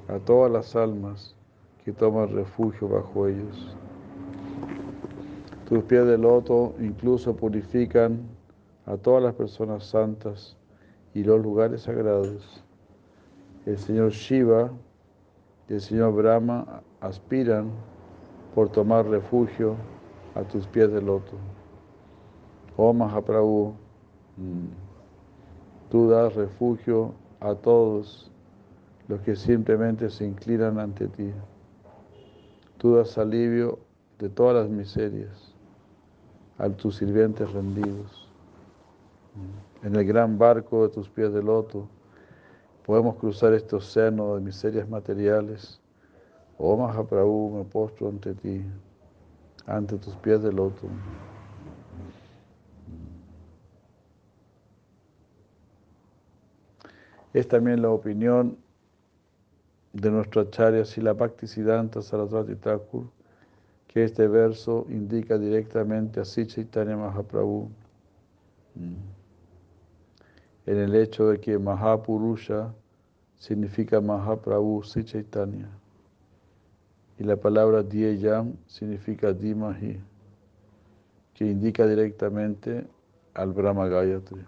a 0.09 0.19
todas 0.19 0.53
las 0.53 0.77
almas 0.77 1.35
que 1.87 1.91
toman 1.91 2.29
refugio 2.35 2.87
bajo 2.87 3.29
ellos. 3.29 3.75
Tus 5.67 5.83
pies 5.85 6.05
de 6.05 6.19
loto 6.19 6.75
incluso 6.81 7.35
purifican 7.35 8.29
a 8.85 8.99
todas 8.99 9.23
las 9.23 9.33
personas 9.33 9.87
santas 9.87 10.59
y 11.15 11.25
los 11.25 11.41
lugares 11.41 11.81
sagrados. 11.81 12.63
El 13.65 13.79
Señor 13.79 14.11
Shiva 14.11 14.71
y 15.73 15.77
el 15.77 15.81
Señor 15.81 16.13
Brahma 16.13 16.83
aspiran 17.01 17.71
por 18.55 18.69
tomar 18.69 19.07
refugio 19.07 19.75
a 20.35 20.43
tus 20.43 20.67
pies 20.67 20.93
de 20.93 21.01
loto. 21.01 21.33
Oh 22.77 22.93
Mahaprabhu, 22.93 23.73
mm, 24.37 24.67
tú 25.91 26.11
das 26.11 26.35
refugio 26.35 27.15
a 27.41 27.55
todos 27.55 28.31
los 29.09 29.23
que 29.23 29.35
simplemente 29.35 30.11
se 30.11 30.27
inclinan 30.27 30.79
ante 30.79 31.09
ti. 31.09 31.33
Tú 32.77 32.97
das 32.97 33.17
alivio 33.17 33.79
de 34.19 34.29
todas 34.29 34.55
las 34.55 34.69
miserias 34.69 35.55
a 36.59 36.69
tus 36.69 36.97
sirvientes 36.97 37.51
rendidos. 37.51 38.29
Mm, 39.83 39.87
en 39.87 39.97
el 39.97 40.05
gran 40.05 40.37
barco 40.37 40.87
de 40.87 40.93
tus 40.93 41.09
pies 41.09 41.33
de 41.33 41.43
loto, 41.43 41.89
podemos 42.85 43.17
cruzar 43.17 43.53
este 43.55 43.77
océano 43.77 44.35
de 44.35 44.41
miserias 44.41 44.89
materiales. 44.89 45.81
Oh 46.59 46.77
Mahaprabhu, 46.77 47.59
me 47.59 47.65
postro 47.65 48.09
ante 48.09 48.35
ti, 48.35 48.65
ante 49.67 49.97
tus 49.99 50.15
pies 50.17 50.43
de 50.43 50.53
loto. 50.53 50.89
Es 57.33 57.49
también 57.49 57.81
la 57.81 57.91
opinión 57.91 58.59
de 59.93 60.11
nuestro 60.11 60.43
acharya 60.43 60.85
Sila 60.85 61.13
Bhaktisiddhanta 61.13 62.03
Saraswati 62.03 62.55
Thakur 62.57 63.07
que 63.93 64.05
este 64.05 64.27
verso 64.27 64.87
indica 64.89 65.39
directamente 65.39 66.21
a 66.21 66.25
Sri 66.25 66.47
Chaitanya 66.47 66.97
Mahaprabhu 66.97 67.71
en 70.67 70.79
el 70.79 70.95
hecho 70.95 71.29
de 71.29 71.41
que 71.41 71.59
Mahapurusha 71.59 72.73
significa 73.37 74.01
Mahaprabhu 74.01 74.83
Sri 74.83 75.05
Chaitanya 75.05 75.69
y 77.19 77.25
la 77.25 77.37
palabra 77.37 77.83
Diyam 77.83 78.57
significa 78.67 79.33
Dimahi, 79.33 80.01
que 81.35 81.45
indica 81.45 81.87
directamente 81.87 82.87
al 83.35 83.53
Brahma 83.53 83.89
Gayatri. 83.89 84.45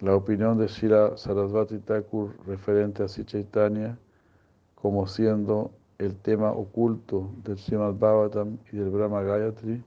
La 0.00 0.16
opinión 0.16 0.58
de 0.58 0.68
Srila 0.68 1.16
Sarasvati 1.16 1.78
Thakur 1.78 2.34
referente 2.46 3.02
a 3.02 3.08
Sri 3.08 3.24
Chaitanya 3.24 3.98
como 4.74 5.06
siendo 5.06 5.70
el 5.98 6.16
tema 6.16 6.50
oculto 6.50 7.30
del 7.44 7.58
Srimad 7.58 7.94
Bhagavatam 7.94 8.58
y 8.72 8.76
del 8.76 8.90
Brahma 8.90 9.22
Gayatri 9.22 9.82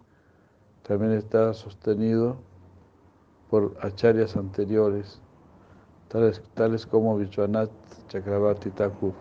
también 0.83 1.11
está 1.13 1.53
sostenido 1.53 2.37
por 3.49 3.77
acharyas 3.81 4.35
anteriores, 4.35 5.21
tales, 6.07 6.41
tales 6.53 6.85
como 6.85 7.17
Vishwanath 7.17 7.69
Chakravarti 8.07 8.69
Thakur. 8.71 9.13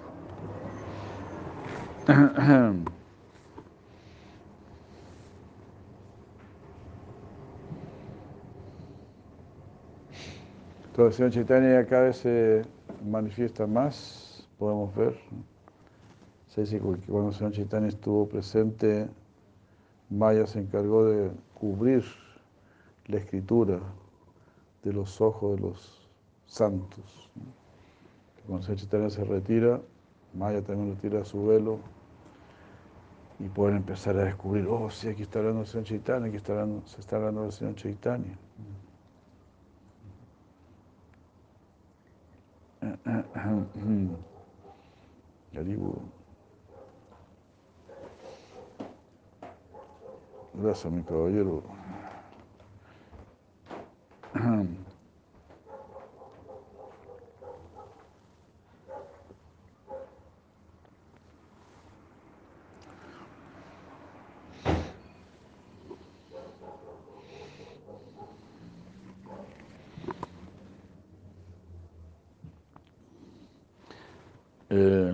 Entonces, 10.87 11.21
el 11.21 11.33
Chaitanya 11.33 11.87
cada 11.87 12.03
vez 12.03 12.19
se 12.19 12.63
manifiesta 13.05 13.67
más, 13.67 14.47
podemos 14.59 14.95
ver. 14.95 15.19
Se 16.47 16.61
dice 16.61 16.79
que 16.79 16.85
cuando 17.11 17.31
el 17.31 17.35
Señor 17.35 17.53
Chaitanya 17.53 17.89
estuvo 17.89 18.29
presente, 18.29 19.09
Maya 20.09 20.47
se 20.47 20.61
encargó 20.61 21.05
de 21.07 21.33
cubrir 21.55 22.05
la 23.07 23.17
escritura 23.17 23.81
de 24.85 24.93
los 24.93 25.21
ojos 25.21 25.57
de 25.57 25.63
los 25.63 26.09
santos. 26.47 27.31
Cuando 28.47 28.67
el 28.69 28.77
Chaitanya 28.77 29.11
se 29.11 29.25
retira, 29.25 29.81
Maya 30.35 30.63
también 30.63 30.95
retira 30.95 31.25
su 31.25 31.47
velo 31.47 31.79
y 33.39 33.49
pueden 33.49 33.77
empezar 33.79 34.17
a 34.19 34.25
descubrir, 34.25 34.67
oh, 34.69 34.91
sí, 34.91 35.09
aquí 35.09 35.23
está 35.23 35.39
hablando 35.39 35.63
el 35.63 35.67
Señor 35.67 35.87
Chaitanya, 35.87 36.27
aquí 36.27 36.37
está 36.37 36.53
hablando, 36.53 36.87
se 36.87 37.01
está 37.01 37.17
hablando 37.17 37.43
del 37.43 37.53
Señor 37.53 37.75
Chaitanya. 37.77 38.39
Gracias, 50.55 50.93
mi 50.93 51.03
caballero. 51.03 51.63
Eh, 74.71 75.13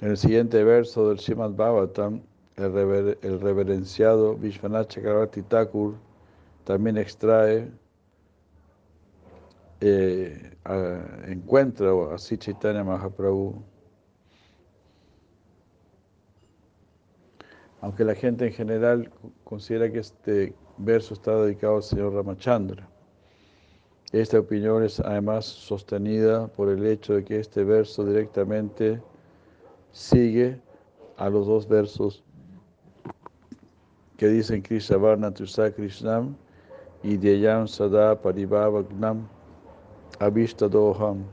el 0.00 0.16
siguiente 0.16 0.62
verso 0.64 1.08
del 1.08 1.18
Srimad 1.18 1.50
Bhagavatam, 1.50 2.22
el, 2.56 2.72
rever, 2.72 3.18
el 3.22 3.40
reverenciado 3.40 4.36
Vishwanath 4.36 4.88
Chakravarti 4.88 5.42
Thakur 5.42 5.94
también 6.64 6.96
extrae, 6.96 7.70
eh, 9.80 10.56
a, 10.64 11.00
encuentra 11.26 11.92
Mahaprabhu. 12.84 13.62
Aunque 17.80 18.04
la 18.04 18.14
gente 18.14 18.46
en 18.46 18.52
general 18.52 19.12
considera 19.44 19.92
que 19.92 19.98
este 19.98 20.54
verso 20.78 21.12
está 21.12 21.36
dedicado 21.42 21.76
al 21.76 21.82
señor 21.82 22.14
Ramachandra. 22.14 22.88
Esta 24.12 24.38
opinión 24.38 24.82
es 24.84 25.00
además 25.00 25.44
sostenida 25.44 26.46
por 26.46 26.68
el 26.70 26.86
hecho 26.86 27.14
de 27.14 27.24
que 27.24 27.40
este 27.40 27.64
verso 27.64 28.06
directamente 28.06 29.02
sigue 29.92 30.60
a 31.16 31.28
los 31.28 31.46
dos 31.46 31.68
versos 31.68 32.24
que 34.24 34.30
dicen 34.30 34.62
Krishna 34.62 34.96
Varna 34.96 35.30
Tusa 35.30 35.70
Krishnam 35.70 36.34
y 37.02 37.18
Deyam 37.18 37.68
Sada 37.68 38.14
Paribhavagnam 38.14 39.28
Doham, 40.70 41.24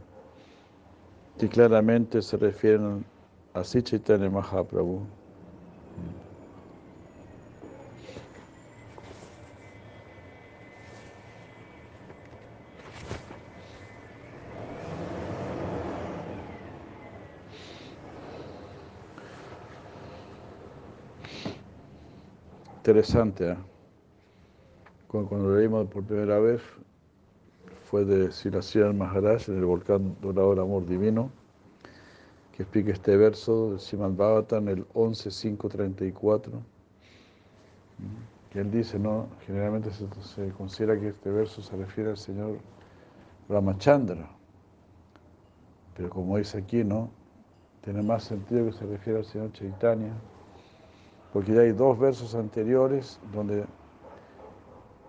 que 1.38 1.48
claramente 1.48 2.22
se 2.22 2.36
refieren 2.36 3.06
a 3.54 3.64
Sichaitanya 3.64 4.30
Mahaprabhu. 4.30 5.06
Interesante. 22.82 23.52
¿eh? 23.52 23.58
Cuando, 25.08 25.56
leímos 25.56 25.88
por 25.90 26.04
primera 26.04 26.40
vez, 26.40 26.64
fue 27.84 28.06
de 28.06 28.32
Siracía 28.32 28.92
Maharaj 28.92 29.50
en 29.50 29.60
el 29.60 29.66
volcán 29.66 30.16
Dorador 30.20 30.60
Amor 30.60 30.88
Divino, 30.88 31.30
que 32.52 32.64
explica 32.64 32.92
este 32.92 33.16
verso 33.18 33.74
de 33.74 33.80
Siman 33.80 34.18
Bhavatan, 34.18 34.68
el 34.68 34.88
11.534. 34.96 36.50
Que 38.52 38.62
él 38.62 38.72
dice, 38.72 38.98
¿no? 38.98 39.28
Generalmente 39.46 39.92
se, 39.92 40.08
se, 40.24 40.50
considera 40.50 41.00
que 41.00 41.10
este 41.10 41.30
verso 41.30 41.62
se 41.62 41.78
refiere 41.78 42.10
al 42.10 42.18
señor 42.18 42.58
Ramachandra. 43.48 44.28
Pero 45.96 46.10
como 46.10 46.36
dice 46.40 46.58
aquí, 46.58 46.84
¿no? 46.84 47.12
Tiene 47.84 48.02
más 48.02 48.24
sentido 48.24 48.66
que 48.66 48.74
se 48.74 48.88
refiere 48.88 49.20
al 49.20 49.26
señor 49.26 49.52
Chaitanya 49.52 50.14
porque 51.34 51.54
ya 51.54 51.62
hay 51.62 51.72
dos 51.72 51.98
versos 51.98 52.36
anteriores 52.36 53.20
donde, 53.34 53.66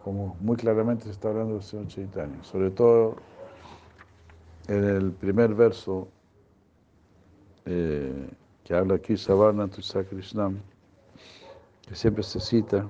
como 0.05 0.37
muy 0.41 0.57
claramente 0.57 1.05
se 1.05 1.11
está 1.11 1.29
hablando 1.29 1.55
del 1.55 1.62
Señor 1.62 1.89
Chaitanya, 1.89 2.43
sobre 2.43 2.70
todo 2.70 3.16
en 4.68 4.85
el 4.85 5.12
primer 5.12 5.55
verso 5.55 6.09
eh, 7.64 8.31
que 8.64 8.75
habla 8.75 8.95
aquí, 8.95 9.16
Savarna 9.16 9.68
Tusa 9.68 10.05
Krishnam, 10.05 10.61
que 11.87 11.95
siempre 11.95 12.23
se 12.23 12.41
cita, 12.41 12.89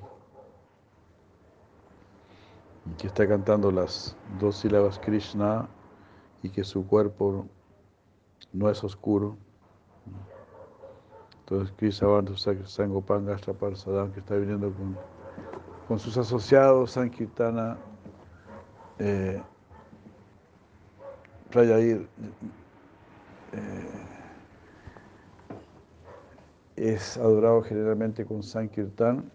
que 2.98 3.06
está 3.06 3.26
cantando 3.26 3.70
las 3.70 4.16
dos 4.38 4.56
sílabas 4.56 4.98
Krishna 4.98 5.68
y 6.42 6.50
que 6.50 6.64
su 6.64 6.86
cuerpo 6.86 7.46
no 8.52 8.68
es 8.68 8.82
oscuro. 8.84 9.36
Entonces, 11.42 11.74
Krisavantu 11.76 12.36
Sangopan 12.36 13.26
Gastapar 13.26 13.76
Sadam, 13.76 14.12
que 14.12 14.20
está 14.20 14.36
viniendo 14.36 14.72
con, 14.72 14.96
con 15.88 15.98
sus 15.98 16.16
asociados, 16.16 16.92
Sankirtana, 16.92 17.78
eh, 18.98 19.42
Prayahir, 21.50 22.08
eh, 23.52 24.02
es 26.76 27.16
adorado 27.16 27.62
generalmente 27.62 28.24
con 28.24 28.42
Sankirtan. 28.42 29.30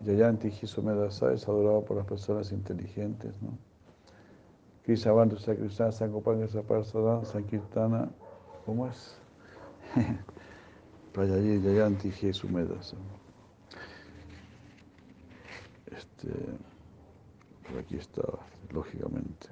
Yayanti 0.00 0.48
Hisomedasa 0.48 1.32
es 1.32 1.48
adorado 1.48 1.84
por 1.84 1.96
las 1.96 2.06
personas 2.06 2.52
inteligentes. 2.52 3.40
¿no? 3.40 3.56
Krisavantu 4.84 5.38
Sakrishna 5.38 5.90
Sangopan 5.90 6.40
Gastapar 6.40 6.84
Sadam, 6.84 7.24
Sankirtana, 7.24 8.10
¿cómo 8.66 8.86
es? 8.88 9.18
Prayayir 11.12 11.60
Yayanti 11.60 12.10
Jesumedas. 12.10 12.94
Este, 15.86 16.30
por 17.68 17.78
aquí 17.78 17.96
está, 17.96 18.22
lógicamente. 18.70 19.48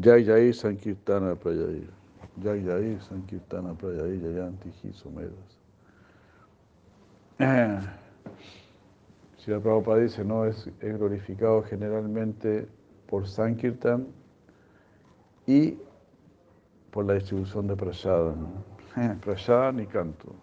Jai 0.00 0.24
Jai 0.24 0.52
Sankirtana 0.52 1.34
Prayayir. 1.34 1.90
Jai 2.42 2.64
Jai 2.64 2.98
Sankirtana 3.00 3.74
Prayayir 3.74 4.22
Yayanti 4.22 4.70
Jesumedas. 4.80 5.58
Si 9.48 9.54
Prabhupada 9.54 10.00
dice, 10.00 10.22
no, 10.24 10.44
es, 10.44 10.70
glorificado 10.78 11.62
generalmente 11.62 12.68
por 13.06 13.26
Sankirtan 13.26 14.06
y 15.46 15.78
por 16.90 17.06
la 17.06 17.14
distribución 17.14 17.66
de 17.66 17.74
prasada. 17.74 18.34
¿no? 18.36 19.80
y 19.82 19.86
canto. 19.86 20.34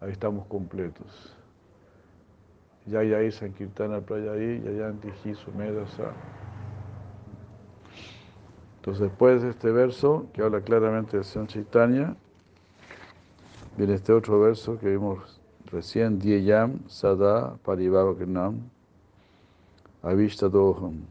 Ahí 0.00 0.12
estamos 0.12 0.46
completos. 0.46 1.36
Yayai 2.86 3.32
Sankirtana 3.32 4.00
Prayai, 4.00 4.62
Yayanti 4.62 5.34
Sumedasa. 5.34 6.12
Entonces, 8.76 9.02
después 9.02 9.42
de 9.42 9.50
este 9.50 9.72
verso, 9.72 10.28
que 10.32 10.42
habla 10.42 10.60
claramente 10.60 11.16
de 11.16 11.24
San 11.24 11.48
Chaitanya, 11.48 12.14
viene 13.76 13.94
este 13.94 14.12
otro 14.12 14.38
verso 14.38 14.78
que 14.78 14.90
vimos 14.90 15.40
recién 15.70 16.18
Diyam 16.18 16.80
Sada 16.88 17.56
Paribhavagnam 17.64 18.60
Avishtadoham. 20.02 21.04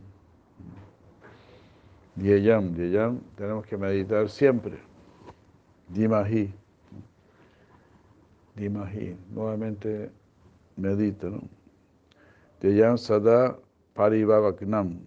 Diyam, 2.16 2.74
Diyam, 2.74 3.20
tenemos 3.36 3.66
que 3.66 3.78
meditar 3.78 4.30
siempre. 4.30 4.78
Dimahi. 5.90 6.54
Dimahi. 8.56 9.18
Nuevamente 9.32 10.12
medita, 10.78 11.30
¿no? 11.30 11.42
Diyam 12.62 12.98
Sada 12.98 13.58
Paribhavagnam. 13.94 15.00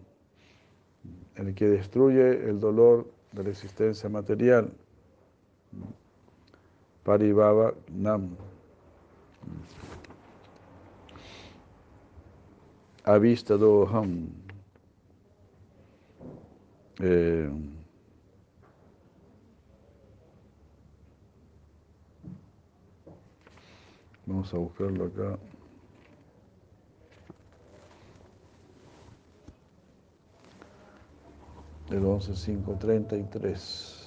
El 1.36 1.54
que 1.54 1.68
destruye 1.68 2.48
el 2.48 2.60
dolor 2.60 3.06
de 3.32 3.44
la 3.44 3.50
existencia 3.50 4.08
material. 4.08 4.70
Paribhava 7.04 7.72
Nam. 7.88 8.36
Avistadoham. 13.04 14.28
Eh, 17.00 17.50
vamos 24.26 24.52
a 24.52 24.58
buscarlo 24.58 25.06
acá. 25.06 25.38
El 31.90 32.02
11.533. 32.02 33.97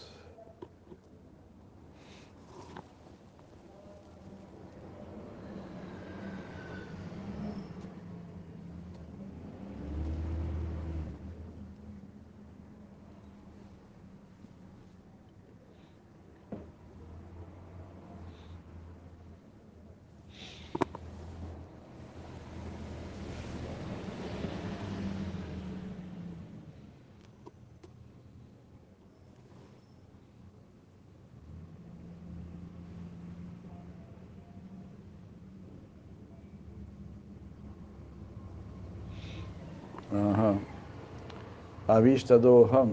Avistadoham. 42.02 42.90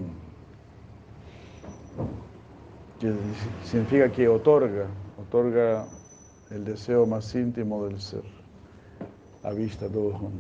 Que 3.01 3.15
significa 3.65 4.11
que 4.11 4.29
otorga, 4.29 4.87
otorga 5.17 5.87
el 6.51 6.65
deseo 6.65 7.07
más 7.07 7.35
íntimo 7.35 7.87
del 7.87 8.01
ser. 8.01 8.25
Avistadoham. 9.43 10.33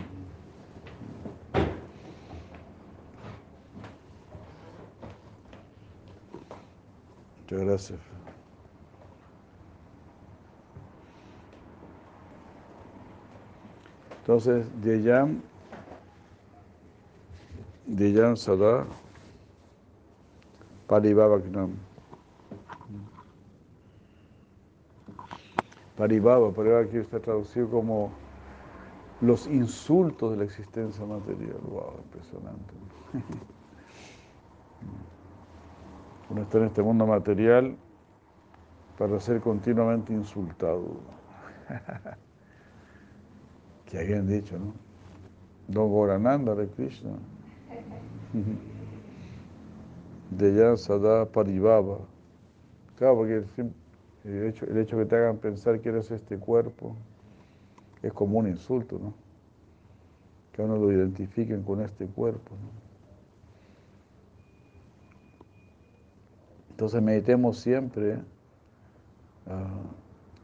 Muchas 7.40 7.60
gracias. 7.64 8.00
Entonces, 14.20 14.66
Deyam 14.82 15.40
Diyan 17.98 18.36
Sada 18.36 18.86
Paribhavagnam. 20.86 21.72
Paribhava, 25.96 26.52
Paribhava 26.52 26.82
aquí 26.82 26.98
está 26.98 27.18
traducido 27.18 27.68
como 27.68 28.12
los 29.20 29.48
insultos 29.48 30.30
de 30.30 30.36
la 30.36 30.44
existencia 30.44 31.04
material. 31.04 31.58
Wow, 31.68 31.94
impresionante. 32.04 32.74
Uno 36.30 36.42
está 36.42 36.58
en 36.58 36.64
este 36.64 36.82
mundo 36.82 37.04
material 37.04 37.76
para 38.96 39.18
ser 39.18 39.40
continuamente 39.40 40.12
insultado. 40.12 41.00
que 43.86 43.98
habían 43.98 44.28
dicho, 44.28 44.56
¿no? 44.56 44.72
Don 45.66 45.90
Gorananda 45.90 46.54
de 46.54 46.68
Krishna. 46.68 47.18
De 50.30 50.76
Sada 50.76 51.26
Paribaba. 51.26 51.98
Claro, 52.96 53.16
porque 53.16 53.44
el 54.24 54.46
hecho, 54.46 54.96
que 54.96 55.04
te 55.06 55.16
hagan 55.16 55.38
pensar 55.38 55.80
que 55.80 55.88
eres 55.88 56.10
este 56.10 56.36
cuerpo 56.36 56.94
es 58.02 58.12
como 58.12 58.38
un 58.38 58.48
insulto, 58.48 58.98
¿no? 58.98 59.14
Que 60.52 60.62
uno 60.62 60.76
lo 60.76 60.92
identifiquen 60.92 61.62
con 61.62 61.80
este 61.80 62.06
cuerpo, 62.06 62.54
Entonces 66.70 67.02
meditemos 67.02 67.58
siempre 67.58 68.18
ah, 69.48 69.80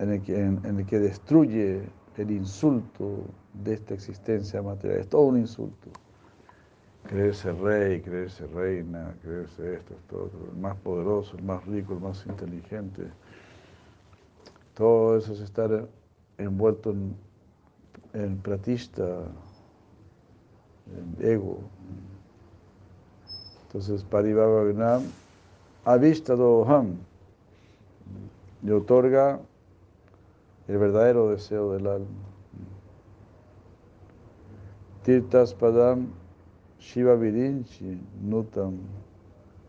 en, 0.00 0.10
el 0.10 0.22
que, 0.22 0.36
en 0.36 0.64
el 0.64 0.84
que 0.84 0.98
destruye 0.98 1.82
el 2.16 2.30
insulto 2.32 3.24
de 3.52 3.74
esta 3.74 3.94
existencia 3.94 4.60
material. 4.60 4.98
Es 4.98 5.08
todo 5.08 5.22
un 5.22 5.38
insulto 5.38 5.90
creerse 7.08 7.52
rey, 7.52 8.00
creerse 8.00 8.46
reina, 8.46 9.14
creerse 9.22 9.74
esto, 9.74 9.94
esto, 9.94 10.24
otro, 10.24 10.40
el 10.52 10.58
más 10.58 10.76
poderoso, 10.78 11.36
el 11.36 11.44
más 11.44 11.64
rico, 11.66 11.94
el 11.94 12.00
más 12.00 12.24
inteligente. 12.26 13.02
Todo 14.74 15.16
eso 15.16 15.32
es 15.32 15.40
estar 15.40 15.86
envuelto 16.38 16.90
en, 16.90 17.14
en 18.14 18.38
pratista, 18.38 19.04
en 20.86 21.26
ego. 21.26 21.58
Entonces, 23.66 24.02
Paribhava 24.04 24.64
Gnam, 24.64 25.02
Avishtadoham, 25.84 26.96
y 28.62 28.70
otorga 28.70 29.40
el 30.68 30.78
verdadero 30.78 31.28
deseo 31.28 31.72
del 31.72 31.86
alma. 31.86 32.06
Tirtas 35.02 35.52
Padam 35.52 36.08
Shiva 36.84 37.16
Virinchi 37.16 37.98
Nutam 38.20 38.78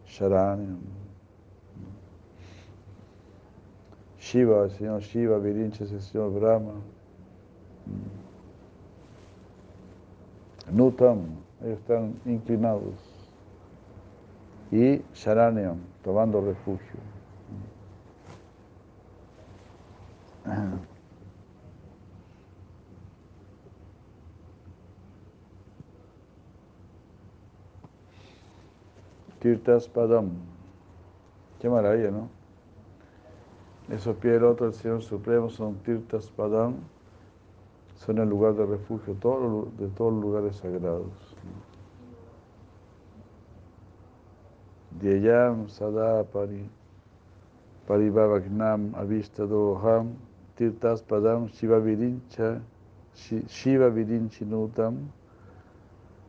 Sharanyam. 0.05 0.81
Shiva, 4.19 4.65
el 4.65 4.71
señor 4.71 5.01
Shiva, 5.01 5.37
Virinchi 5.39 5.85
es 5.85 5.91
el 5.93 6.01
señor 6.01 6.33
Brahma. 6.33 6.73
Nutam, 10.71 11.37
ellos 11.61 11.79
están 11.79 12.19
inclinados. 12.25 12.93
Y 14.71 15.01
Sharanyam, 15.13 15.77
tomando 16.03 16.41
refugio. 16.41 16.99
Tirtas 29.45 29.87
Padam. 29.87 30.31
Qué 31.59 31.69
maravilla, 31.69 32.09
¿no? 32.09 32.29
Esos 33.93 34.17
pies 34.17 34.33
del 34.33 34.45
otro, 34.45 34.71
Señor 34.71 35.03
Supremo, 35.03 35.51
son 35.51 35.75
Tirtas 35.83 36.31
Padam, 36.31 36.77
son 37.95 38.17
el 38.17 38.27
lugar 38.27 38.55
de 38.55 38.65
refugio 38.65 39.13
de 39.13 39.19
todos 39.19 40.13
los 40.13 40.19
lugares 40.19 40.55
sagrados. 40.55 41.11
Dieyam 44.99 45.69
Sada 45.69 46.23
Pari, 46.23 46.67
Paribhavagnam 47.87 48.95
Avistadoham, 48.95 50.15
Tirtas 50.55 51.03
Padam, 51.03 51.49
Shiva 51.49 51.77
Virincha, 51.77 52.63
Shiva 53.13 53.89
Virinchinutam, 53.89 55.11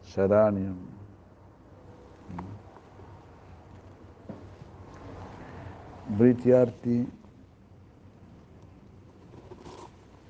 Sharanyam. 0.04 0.76
Brityarti 6.08 7.06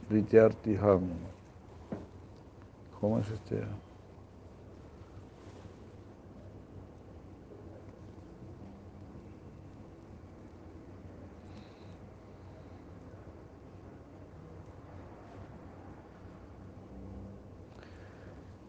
Brityarti 0.09 0.77
Ham. 0.77 1.03
¿Cómo 3.01 3.19
es 3.19 3.29
este? 3.31 3.63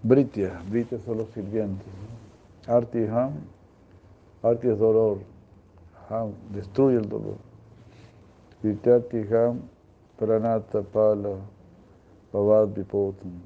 Britya, 0.03 0.61
Britya 0.69 0.99
son 0.99 1.17
los 1.17 1.29
sirvientes. 1.29 1.85
Arti 2.67 3.05
Ham, 3.07 3.33
Arti 4.41 4.69
es 4.69 4.79
dolor. 4.79 5.36
Ham, 6.09 6.33
destruye 6.53 6.97
el 6.97 7.09
dolor. 7.09 7.37
Vityati 8.63 9.27
Ham, 9.33 9.61
Pranata 10.17 10.81
Pala, 10.81 11.35
Pavad 12.31 12.73
Vipotam. 12.73 13.41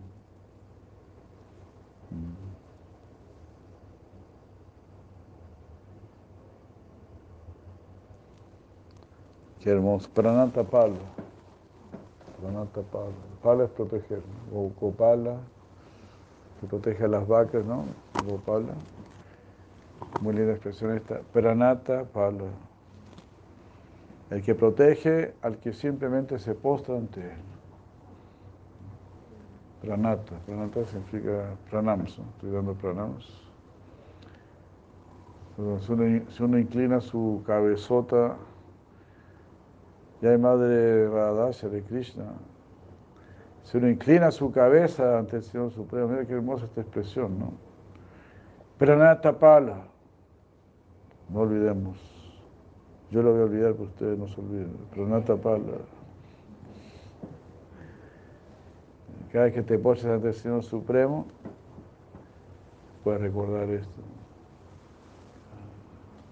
Qué 9.59 9.69
hermoso. 9.69 10.09
Pranata 10.13 10.63
Pala. 10.63 10.95
Pranata 12.39 12.81
Pala. 12.81 13.11
Pala 13.43 13.63
es 13.65 13.69
proteger. 13.71 14.21
¿no? 14.51 14.71
Gopala, 14.79 15.37
que 16.59 16.67
protege 16.67 17.03
a 17.03 17.07
las 17.07 17.27
vacas, 17.27 17.63
¿no? 17.65 17.85
Gopala. 18.27 18.73
Muy 20.21 20.33
linda 20.33 20.53
expresión 20.53 20.95
esta. 20.95 21.19
Pranata 21.33 22.03
Pala. 22.05 22.45
El 24.29 24.41
que 24.41 24.55
protege 24.55 25.33
al 25.41 25.57
que 25.57 25.73
simplemente 25.73 26.39
se 26.39 26.55
postra 26.55 26.95
ante 26.95 27.21
él. 27.21 27.37
Pranata. 29.81 30.37
Pranata 30.45 30.85
significa 30.85 31.55
pranams. 31.69 32.19
¿no? 32.19 32.25
Estoy 32.35 32.51
dando 32.51 32.73
pranams. 32.75 33.51
Si 35.57 36.43
uno, 36.43 36.57
inclina 36.57 37.01
su 37.01 37.43
cabezota 37.45 38.37
ya 40.21 40.29
hay 40.29 40.37
Madre 40.37 41.09
Radhasya 41.09 41.67
de 41.69 41.83
Krishna. 41.83 42.25
Si 43.63 43.77
uno 43.77 43.89
inclina 43.89 44.31
su 44.31 44.51
cabeza 44.51 45.17
ante 45.17 45.37
el 45.37 45.43
Señor 45.43 45.71
Supremo, 45.71 46.09
mira 46.09 46.25
qué 46.25 46.33
hermosa 46.33 46.65
esta 46.65 46.81
expresión, 46.81 47.39
¿no? 47.39 47.53
Pranata 48.77 49.37
Pala. 49.37 49.90
No 51.31 51.41
olvidemos. 51.41 51.97
Yo 53.09 53.21
lo 53.21 53.31
voy 53.31 53.41
a 53.41 53.43
olvidar, 53.43 53.73
pero 53.73 53.85
ustedes 53.85 54.17
no 54.17 54.27
se 54.27 54.39
olviden. 54.39 54.73
Pranata 54.93 55.35
Pala. 55.35 55.77
Cada 59.31 59.45
vez 59.45 59.53
que 59.53 59.61
te 59.61 59.77
poses 59.77 60.05
ante 60.05 60.29
el 60.29 60.33
Señor 60.33 60.63
Supremo, 60.63 61.25
puedes 63.03 63.21
recordar 63.21 63.69
esto. 63.69 64.01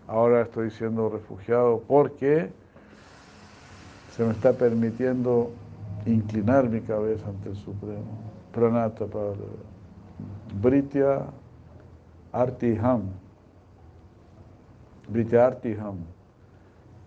Ahora 0.07 0.41
estoy 0.41 0.71
siendo 0.71 1.09
refugiado 1.09 1.81
porque 1.87 2.49
se 4.11 4.23
me 4.25 4.31
está 4.31 4.53
permitiendo 4.53 5.51
inclinar 6.05 6.67
mi 6.67 6.81
cabeza 6.81 7.27
ante 7.27 7.49
el 7.49 7.55
Supremo. 7.55 8.03
Pranata 8.51 9.05
para 9.05 9.31
Britya 10.61 11.25
Artiham. 12.33 13.03
Britya 15.09 15.47
Artiham. 15.47 15.97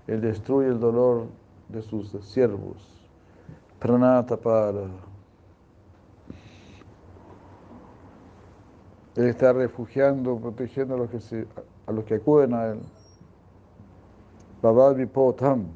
Él 0.07 0.21
destruye 0.21 0.69
el 0.69 0.81
dolor 0.81 1.27
de 1.69 1.83
sus 1.83 2.11
siervos. 2.25 2.77
Pranata 3.79 4.37
para. 4.37 4.87
Él 9.15 9.27
está 9.27 9.53
refugiando, 9.53 10.37
protegiendo 10.39 10.95
a 10.95 10.99
los 10.99 11.11
que, 11.11 11.47
a 11.87 11.93
los 11.93 12.05
que 12.05 12.15
acuden 12.15 12.55
a 12.55 12.67
él. 12.67 12.81
Babad 14.61 14.97
Vipotham. 14.97 15.67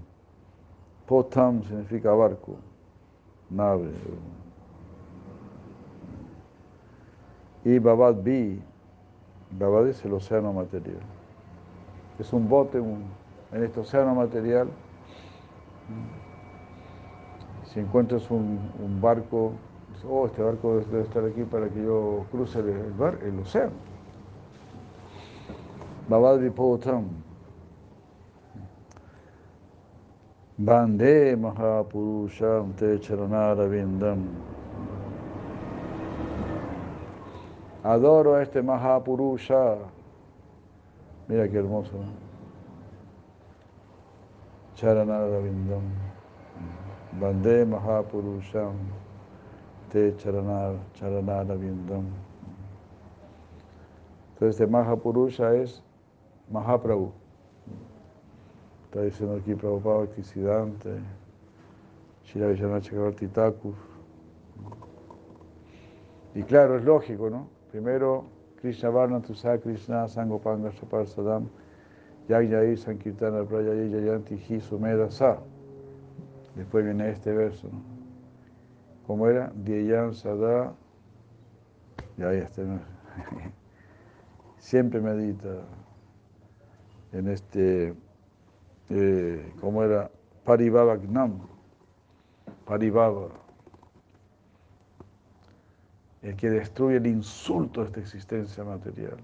Potam 1.07 1.62
significa 1.62 2.11
barco, 2.12 2.57
nave. 3.49 3.93
Y 7.64 7.79
Babad 7.79 8.16
Bi, 8.16 8.61
Babad 9.57 9.87
es 9.87 10.05
el 10.05 10.14
océano 10.14 10.53
material. 10.53 11.16
Es 12.19 12.33
un 12.33 12.49
bote 12.49 12.81
un, 12.81 13.05
en 13.53 13.64
este 13.64 13.81
océano 13.81 14.14
material. 14.14 14.69
Si 17.64 17.81
encuentras 17.81 18.31
un, 18.31 18.59
barco, 19.01 19.53
oh, 20.09 20.27
este 20.27 20.43
barco 20.43 20.79
debe 20.79 21.03
estar 21.03 21.25
aquí 21.25 21.43
para 21.43 21.69
que 21.69 21.83
yo 21.83 22.25
cruce 22.31 22.61
el, 22.61 22.69
el, 22.69 22.93
bar, 22.93 23.19
el 23.23 23.39
océano. 23.41 23.73
Babad 26.09 26.39
Vipotam. 26.39 27.05
Bande 30.59 31.37
Mahapurusham 31.37 32.73
Te 32.77 32.99
Charanara 32.99 33.67
Vindam. 33.67 34.25
Adoro 37.85 38.37
a 38.37 38.43
este 38.43 38.62
Mahapurusha. 38.62 39.95
Mira 41.29 41.49
qué 41.49 41.59
hermoso. 41.59 41.93
¿no? 41.93 42.05
Charanara 44.74 45.39
Vindam. 45.39 45.83
Bande 47.20 47.64
Mahapurusham 47.64 48.74
Te 49.91 50.14
Charanara, 50.16 50.79
Charanara 50.95 51.55
Vindam. 51.55 52.07
Entonces, 54.37 54.61
este 54.61 54.66
Mahapurusha 54.66 55.55
es 55.55 55.83
Mahaprabhu. 56.51 57.11
Está 58.85 59.01
diciendo 59.01 59.37
aquí 59.37 59.55
Prabhupada 59.55 60.01
Bhaktisiddhanta, 60.01 60.91
Shira 62.22 62.49
Villana. 62.49 62.81
Y 66.35 66.43
claro, 66.43 66.77
es 66.77 66.85
lógico, 66.85 67.31
¿no? 67.31 67.49
Primero, 67.70 68.27
Krishna 68.67 68.91
Varna 68.91 69.21
Tusa 69.21 69.62
Krishna 69.62 70.09
Sangopanga 70.09 70.73
Shapar 70.73 71.07
Sadam 71.07 71.49
Yagyai 72.29 72.77
Sankirtana 72.77 73.47
Prayayi 73.47 73.93
Yayanti 73.93 74.37
Hi 74.37 74.59
Sumeda 74.59 75.09
Sa. 75.09 75.39
Después 76.57 76.85
viene 76.85 77.11
este 77.11 77.33
verso. 77.33 77.69
¿Cómo 79.07 79.29
era? 79.29 79.53
Dieyan 79.55 80.14
Sada. 80.14 80.75
Y 82.19 82.23
ahí 82.25 82.39
está. 82.39 82.62
¿no? 82.62 82.81
Siempre 84.59 85.01
medita 85.01 85.62
en 87.12 87.29
este 87.29 87.95
eh, 88.91 89.53
¿cómo 89.61 89.85
era? 89.85 90.11
Paribhava 90.45 90.97
Gnam, 90.97 91.39
Paribhava, 92.64 93.29
el 96.23 96.37
que 96.37 96.51
destruye 96.51 96.97
el 96.97 97.07
insulto 97.07 97.81
de 97.81 97.87
esta 97.87 98.01
existencia 98.01 98.64
material. 98.64 99.19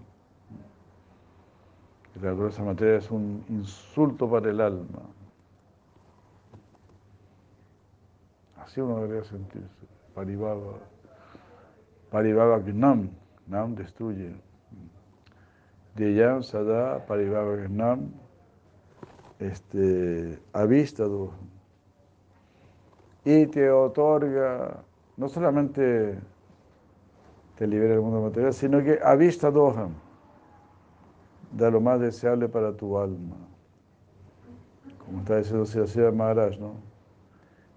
La 2.21 2.31
naturaleza 2.31 2.63
material 2.63 2.97
es 2.99 3.11
un 3.11 3.45
insulto 3.49 4.29
para 4.31 4.51
el 4.51 4.61
alma. 4.61 5.01
Así 8.57 8.81
uno 8.81 9.01
debería 9.01 9.25
sentirse. 9.25 9.87
Paribhava, 10.15 10.79
Paribhava 12.11 12.59
Gnam, 12.59 13.11
Gnam 13.47 13.75
destruye. 13.75 14.35
Deyam 15.97 16.43
Sada 16.43 17.05
Paribhava 17.07 17.57
Gnam 17.57 18.13
este, 19.43 20.39
avistado 20.53 21.33
y 23.25 23.47
te 23.47 23.71
otorga, 23.71 24.85
no 25.17 25.29
solamente 25.29 26.19
te 27.63 27.69
libera 27.69 27.93
del 27.93 28.03
mundo 28.03 28.21
material, 28.21 28.53
sino 28.53 28.83
que 28.83 28.99
avista 29.05 29.49
doham, 29.49 29.93
da 31.53 31.71
lo 31.71 31.81
más 31.81 32.01
deseable 32.01 32.49
para 32.49 32.77
tu 32.77 32.99
alma. 32.99 33.37
Como 34.99 35.21
está 35.21 35.37
diciendo 35.37 35.65
Siracida 35.65 36.11
Maharaj, 36.11 36.59
¿no? 36.59 36.75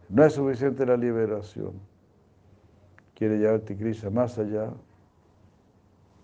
No 0.10 0.26
es 0.26 0.34
suficiente 0.34 0.88
la 0.88 0.98
liberación. 0.98 1.74
Quiere 3.14 3.38
llevarte 3.38 3.78
Krishna 3.78 4.10
más 4.10 4.40
allá, 4.40 4.72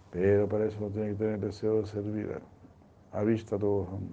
pero 0.10 0.50
para 0.50 0.66
eso 0.66 0.80
no 0.80 0.88
tiene 0.88 1.10
que 1.10 1.16
tener 1.18 1.40
deseo 1.40 1.82
de 1.82 1.86
servir. 1.86 2.42
Avista 3.12 3.60
doham. 3.60 4.08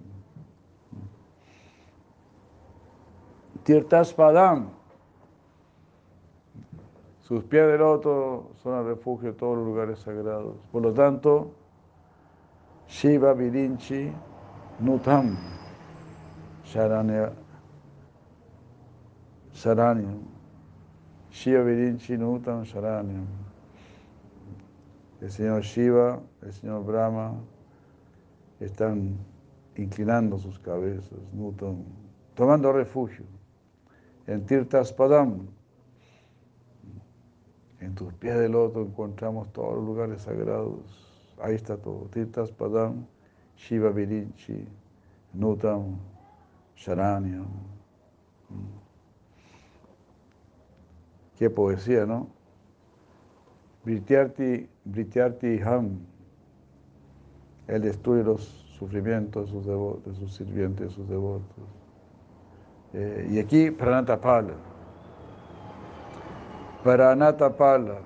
Tirtaspadam. 3.63 4.78
Sus 7.29 7.43
pies 7.43 7.67
de 7.67 7.77
loto 7.77 8.53
son 8.55 8.79
el 8.79 8.85
refugio 8.87 9.33
de 9.33 9.37
todos 9.37 9.55
los 9.55 9.63
lugares 9.67 9.99
sagrados. 9.99 10.55
Por 10.71 10.81
lo 10.81 10.91
tanto, 10.91 11.51
Shiva 12.87 13.33
Virinchi 13.33 14.11
Nutam 14.79 15.37
Sharanya 16.65 17.31
Sharanyam. 19.53 20.21
Shiva 21.29 21.61
Virinchi 21.61 22.17
Nutam 22.17 22.63
Sharanyam. 22.63 23.27
El 25.21 25.29
señor 25.29 25.61
Shiva, 25.61 26.19
el 26.41 26.51
señor 26.51 26.83
Brahma 26.83 27.35
están 28.59 29.19
inclinando 29.75 30.39
sus 30.39 30.57
cabezas, 30.57 31.19
Nutam, 31.33 31.83
tomando 32.33 32.73
refugio 32.73 33.25
en 34.25 34.47
Tirtas 34.47 34.91
Padam. 34.91 35.58
En 37.81 37.95
tus 37.95 38.13
pies 38.13 38.37
de 38.37 38.49
loto 38.49 38.81
encontramos 38.81 39.51
todos 39.53 39.75
los 39.75 39.85
lugares 39.85 40.23
sagrados. 40.23 40.79
Ahí 41.41 41.55
está 41.55 41.77
todo. 41.77 42.07
Tirtas 42.11 42.51
Padam, 42.51 43.05
Shiva 43.55 43.89
Virinchi, 43.89 44.67
Nutam, 45.33 45.97
Sharanyam. 46.75 47.47
Qué 51.37 51.49
poesía, 51.49 52.05
¿no? 52.05 52.27
Brityarti, 53.85 54.67
Brityarti 54.83 55.59
Ham. 55.61 55.99
Él 57.67 57.81
destruye 57.81 58.23
los 58.23 58.43
sufrimientos 58.77 59.45
de 59.45 59.51
sus, 59.51 59.65
devotos, 59.65 60.05
de 60.05 60.19
sus 60.19 60.35
sirvientes, 60.35 60.89
de 60.89 60.93
sus 60.93 61.07
devotos. 61.07 61.63
Eh, 62.93 63.29
y 63.31 63.39
aquí 63.39 63.71
Pranatapala. 63.71 64.68
Pranatapala. 66.83 67.99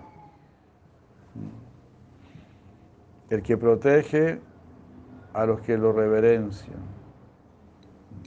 El 3.30 3.44
que 3.44 3.56
protege 3.56 4.40
a 5.34 5.46
los 5.46 5.62
que 5.62 5.78
lo 5.78 5.92
reverencian. 5.92 6.82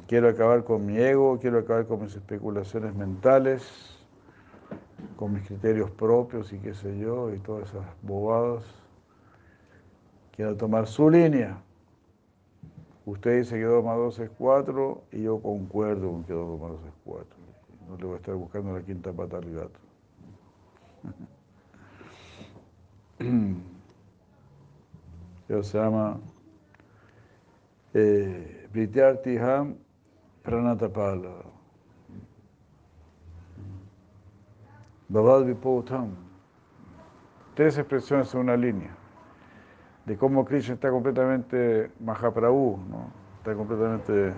Quiero 0.06 0.28
acabar 0.28 0.62
con 0.62 0.86
mi 0.86 0.98
ego, 0.98 1.38
quiero 1.40 1.58
acabar 1.58 1.86
con 1.86 2.02
mis 2.02 2.14
especulaciones 2.14 2.94
mentales, 2.94 3.98
con 5.16 5.32
mis 5.32 5.44
criterios 5.46 5.90
propios 5.90 6.52
y 6.52 6.58
qué 6.58 6.74
sé 6.74 6.96
yo, 6.96 7.34
y 7.34 7.38
todas 7.38 7.68
esas 7.68 7.84
bobadas. 8.02 8.64
Quiero 10.30 10.56
tomar 10.56 10.86
su 10.86 11.10
línea. 11.10 11.60
Usted 13.04 13.38
dice 13.38 13.56
que 13.56 13.64
2 13.64 13.84
más 13.84 13.96
2 13.96 14.18
es 14.20 14.30
4 14.38 15.02
y 15.12 15.22
yo 15.22 15.40
concuerdo 15.40 16.10
con 16.10 16.24
que 16.24 16.32
2 16.32 16.60
más 16.60 16.70
2 16.70 16.80
es 16.86 16.94
4. 17.04 17.26
No 17.88 17.96
le 17.96 18.04
voy 18.04 18.14
a 18.14 18.16
estar 18.16 18.34
buscando 18.34 18.72
la 18.72 18.82
quinta 18.82 19.12
pata 19.12 19.38
al 19.38 19.52
gato. 19.52 19.85
Eso 25.48 25.62
se 25.62 25.78
llama 25.78 26.18
eh, 27.94 28.68
Pranatapala. 30.42 31.56
Babad 35.08 35.44
Vipotam. 35.44 36.10
Tres 37.54 37.78
expresiones 37.78 38.34
en 38.34 38.40
una 38.40 38.56
línea. 38.56 38.94
De 40.04 40.16
cómo 40.16 40.44
Krishna 40.44 40.74
está 40.74 40.90
completamente 40.90 41.90
Mahaprabhu, 42.00 42.78
está 43.38 43.54
completamente 43.54 44.34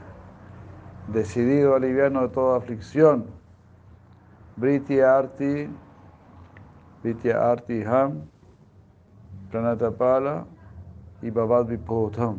decidido 1.09 1.75
a 1.75 1.81
de 2.23 2.29
toda 2.29 2.59
aflicción. 2.59 3.27
Britya 4.57 5.19
Arti, 5.19 5.69
Britya 7.09 7.41
Arti 7.41 7.83
Ham, 7.85 8.21
Pranatapala 9.51 10.45
y 11.23 11.31
Babad 11.31 11.65
Vipotam. 11.65 12.39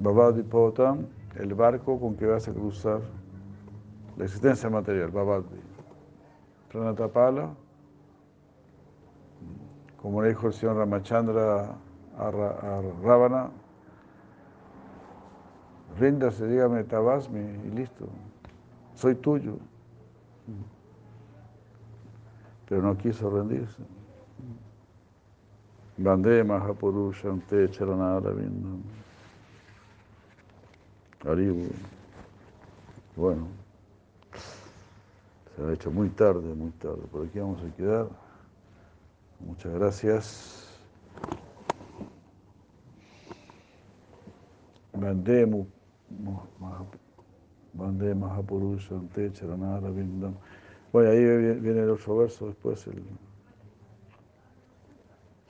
Babad 0.00 0.32
Vipotam, 0.32 1.06
el 1.34 1.52
barco 1.52 2.00
con 2.00 2.16
que 2.16 2.24
vas 2.24 2.48
a 2.48 2.54
cruzar 2.54 3.02
la 4.16 4.24
existencia 4.24 4.70
material, 4.70 5.10
Babad 5.10 5.42
Pranatapala, 6.72 7.50
como 10.00 10.22
le 10.22 10.30
dijo 10.30 10.46
el 10.46 10.54
señor 10.54 10.76
Ramachandra 10.76 11.76
a, 12.16 12.28
a 12.28 12.82
Ravana, 13.02 13.50
ríndase, 15.98 16.46
dígame 16.46 16.82
Tabasmi 16.84 17.40
y 17.40 17.70
listo, 17.72 18.08
soy 18.94 19.16
tuyo. 19.16 19.58
Pero 22.68 22.82
no 22.82 22.96
quiso 22.96 23.30
rendirse. 23.30 23.82
Bande 25.98 26.44
Mahapurusham 26.44 27.40
Te 27.42 27.70
Charanara 27.70 28.30
Vindam. 28.30 28.82
Bueno, 33.16 33.48
se 35.56 35.62
ha 35.62 35.72
hecho 35.72 35.90
muy 35.90 36.10
tarde, 36.10 36.54
muy 36.54 36.70
tarde. 36.72 37.00
Por 37.10 37.26
aquí 37.26 37.38
vamos 37.38 37.62
a 37.62 37.74
quedar. 37.74 38.08
Muchas 39.40 39.72
gracias. 39.72 40.78
Bande 44.92 45.46
Mahapurusham 48.14 49.08
Te 49.08 49.32
Charanara 49.32 49.88
Vindam. 49.88 50.34
Bueno, 50.92 51.10
ahí 51.10 51.20
viene 51.60 51.82
el 51.82 51.90
otro 51.90 52.16
verso 52.16 52.46
después. 52.46 52.86
El, 52.86 53.02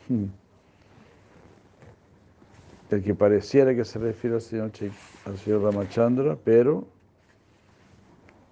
Hmm. 0.08 0.26
El 2.90 3.02
que 3.02 3.14
pareciera 3.14 3.74
que 3.74 3.84
se 3.84 3.98
refiere 3.98 4.36
al 4.36 4.42
señor, 4.42 4.70
al 5.24 5.38
señor 5.38 5.62
Ramachandra, 5.62 6.36
pero 6.44 6.86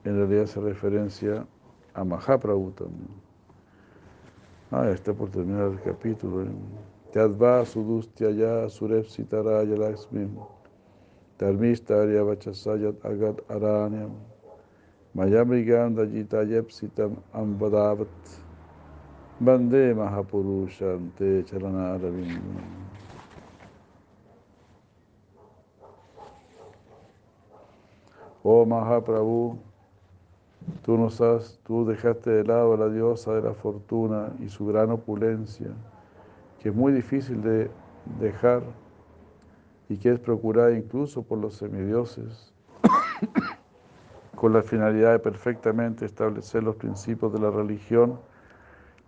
en 0.03 0.17
realidad 0.17 0.47
se 0.47 0.61
referencia 0.61 1.47
a 1.95 2.03
Mahaprabhu 2.03 2.73
también. 2.73 3.09
Ah, 4.73 4.91
está 4.91 5.13
por 5.13 5.31
terminar 5.31 5.71
el 5.71 5.81
capítulo. 5.81 6.45
Tadva 7.13 7.65
sudustyaya 7.65 8.69
surepsitaraya 8.69 9.77
laksmim 9.77 10.31
dharmistarya 11.39 12.25
vachasayat 12.25 12.97
agat 13.05 13.39
aranyam 13.49 14.11
mayamrigam 15.15 15.95
dajitayepsitam 15.95 17.17
ambadavat 17.33 18.09
Bande 19.41 19.95
Mahapurushan 19.95 21.11
Te. 21.19 21.45
Oh 28.45 28.65
Mahaprabhu, 28.65 29.59
tú 30.83 30.97
nos 30.97 31.21
has, 31.21 31.59
tú 31.65 31.85
dejaste 31.85 32.31
de 32.31 32.45
lado 32.45 32.75
a 32.75 32.77
la 32.77 32.89
diosa 32.91 33.33
de 33.35 33.43
la 33.43 33.55
fortuna 33.55 34.33
y 34.39 34.49
su 34.49 34.67
gran 34.67 34.91
opulencia, 34.91 35.69
que 36.63 36.69
es 36.69 36.75
muy 36.75 36.93
difícil 36.93 37.43
de 37.43 37.71
dejar 38.21 38.63
y 39.89 39.97
que 39.97 40.13
es 40.13 40.21
procurada 40.21 40.73
incluso 40.73 41.23
por 41.23 41.39
los 41.39 41.55
semidioses, 41.55 42.53
con 44.37 44.53
la 44.53 44.63
finalidad 44.63 45.13
de 45.13 45.19
perfectamente 45.19 46.05
establecer 46.05 46.63
los 46.63 46.77
principios 46.77 47.33
de 47.33 47.41
la 47.41 47.51
religión 47.51 48.19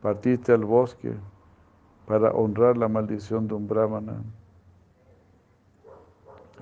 partiste 0.00 0.52
al 0.52 0.64
bosque 0.64 1.12
para 2.06 2.30
honrar 2.30 2.76
la 2.76 2.88
maldición 2.88 3.48
de 3.48 3.54
un 3.54 3.66
brahmana, 3.66 4.22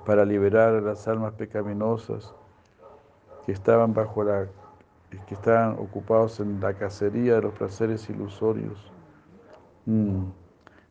para 0.07 0.25
liberar 0.25 0.75
a 0.75 0.81
las 0.81 1.07
almas 1.07 1.35
pecaminosas 1.35 2.35
que 3.45 3.53
estaban 3.53 3.93
bajo 3.93 4.25
la 4.25 4.47
que 5.27 5.35
estaban 5.35 5.79
ocupados 5.79 6.41
en 6.41 6.61
la 6.61 6.75
cacería 6.75 7.37
de 7.37 7.43
los 7.43 7.55
placeres 7.55 8.09
ilusorios. 8.11 8.91
Mm. 9.87 10.25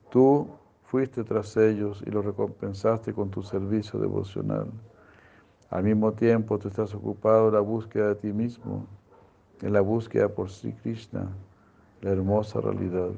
Tú 0.09 0.47
fuiste 0.85 1.23
tras 1.23 1.57
ellos 1.57 2.03
y 2.05 2.11
los 2.11 2.23
recompensaste 2.23 3.13
con 3.13 3.29
tu 3.29 3.43
servicio 3.43 3.99
devocional. 3.99 4.67
Al 5.73 5.81
mismo 5.83 6.11
tiempo, 6.11 6.59
tú 6.59 6.67
estás 6.67 6.93
ocupado 6.93 7.47
en 7.47 7.55
la 7.55 7.59
búsqueda 7.59 8.09
de 8.09 8.15
ti 8.15 8.31
mismo, 8.31 8.85
en 9.59 9.73
la 9.73 9.81
búsqueda 9.81 10.29
por 10.29 10.51
Sri 10.51 10.71
Krishna 10.71 11.27
la 12.01 12.11
hermosa 12.11 12.61
realidad. 12.61 13.09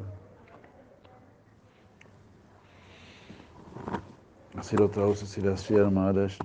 Así 4.55 4.77
lo 4.77 4.87
traduce 4.87 5.25
Sirasya 5.25 5.89
Maharaj. 5.89 6.37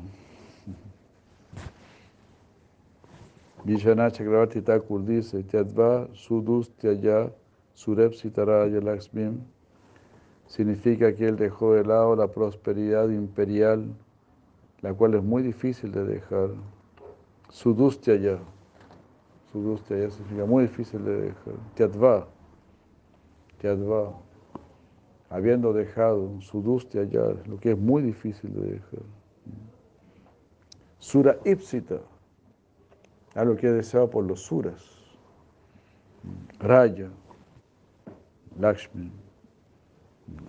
Vishana 3.63 4.11
Chakravarti 4.11 4.63
Thakur 4.63 5.05
dice, 5.05 5.45
Tyadva 5.45 6.09
Sudustyaya 6.13 7.31
Surepsitaraya 7.75 8.81
Laxmim 8.81 9.43
significa 10.49 11.15
que 11.15 11.29
él 11.29 11.37
dejó 11.37 11.75
de 11.75 11.85
lado 11.85 12.17
la 12.17 12.27
prosperidad 12.27 13.09
imperial, 13.11 13.87
la 14.83 14.95
cual 14.95 15.15
es 15.15 15.23
muy 15.23 15.43
difícil 15.43 15.93
de 15.93 16.05
dejar. 16.05 16.51
Sudustyaya 17.51 18.39
Sudustia 19.53 19.99
ya 19.99 20.11
significa 20.11 20.47
muy 20.47 20.63
difícil 20.63 21.05
de 21.05 21.23
dejar. 21.23 21.55
Tyadva, 21.75 22.29
Tyadva, 23.59 24.15
habiendo 25.29 25.73
dejado 25.73 26.41
Sudustia 26.41 27.03
ya, 27.05 27.23
lo 27.47 27.59
que 27.59 27.73
es 27.73 27.79
muy 27.79 28.03
difícil 28.03 28.53
de 28.55 28.73
dejar. 28.75 29.03
Sura 30.99 31.37
Ipsita, 31.45 32.01
algo 33.35 33.57
que 33.57 33.67
es 33.67 33.75
deseado 33.75 34.09
por 34.09 34.25
los 34.25 34.41
suras. 34.41 34.85
Raya, 36.61 37.11
Lakshmi, 38.59 39.11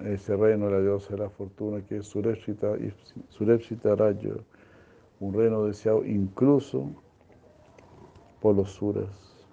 ese 0.06 0.36
reino 0.36 0.66
de 0.68 0.72
la 0.72 0.80
diosa 0.80 1.14
de 1.14 1.20
la 1.20 1.30
fortuna 1.30 1.86
que 1.86 1.98
es 1.98 2.06
Surepsita 2.08 3.96
Raya, 3.96 4.34
un 5.20 5.34
reino 5.34 5.66
deseado 5.66 6.06
incluso 6.06 6.90
por 8.42 8.56
los 8.56 8.72
suras, 8.72 9.46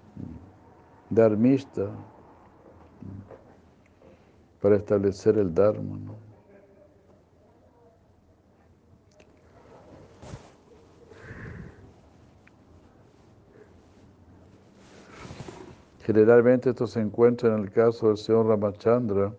dharmista, 1.10 1.90
para 4.60 4.76
establecer 4.76 5.38
el 5.38 5.54
dharma. 5.54 5.98
Generalmente 16.02 16.70
esto 16.70 16.86
se 16.86 17.00
encuentra 17.00 17.54
en 17.54 17.64
el 17.64 17.70
caso 17.70 18.08
del 18.08 18.16
señor 18.16 18.46
Ramachandra, 18.46 19.34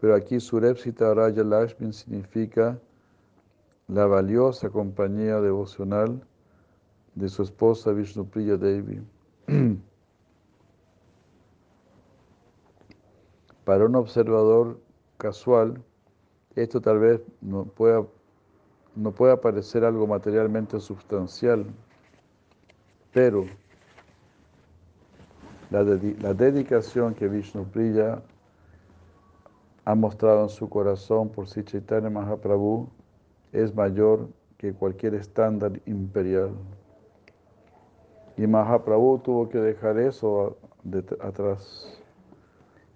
pero 0.00 0.14
aquí 0.14 0.40
Surepsita 0.40 1.14
Raya 1.14 1.42
Lakshmi 1.42 1.92
significa 1.92 2.78
la 3.88 4.06
valiosa 4.06 4.68
compañía 4.68 5.40
devocional 5.40 6.22
de 7.14 7.28
su 7.28 7.42
esposa 7.42 7.92
Vishnupriya 7.92 8.56
Devi. 8.56 9.00
Para 13.64 13.86
un 13.86 13.96
observador 13.96 14.78
casual, 15.16 15.82
esto 16.54 16.80
tal 16.80 16.98
vez 16.98 17.20
no 17.40 17.64
pueda, 17.64 18.06
no 18.94 19.12
pueda 19.12 19.40
parecer 19.40 19.84
algo 19.84 20.06
materialmente 20.06 20.78
sustancial, 20.78 21.66
pero 23.12 23.46
la, 25.70 25.82
la 25.82 26.34
dedicación 26.34 27.14
que 27.14 27.28
Vishnupriya 27.28 28.22
ha 29.86 29.94
mostrado 29.94 30.42
en 30.42 30.48
su 30.48 30.68
corazón 30.68 31.28
por 31.28 31.46
Sri 31.46 31.62
Chaitanya 31.62 32.10
Mahaprabhu 32.10 32.88
es 33.52 33.72
mayor 33.72 34.28
que 34.58 34.74
cualquier 34.74 35.14
estándar 35.14 35.80
imperial. 35.86 36.50
Y 38.36 38.48
Mahaprabhu 38.48 39.20
tuvo 39.20 39.48
que 39.48 39.58
dejar 39.58 39.96
eso 40.00 40.56
atrás. 41.20 42.02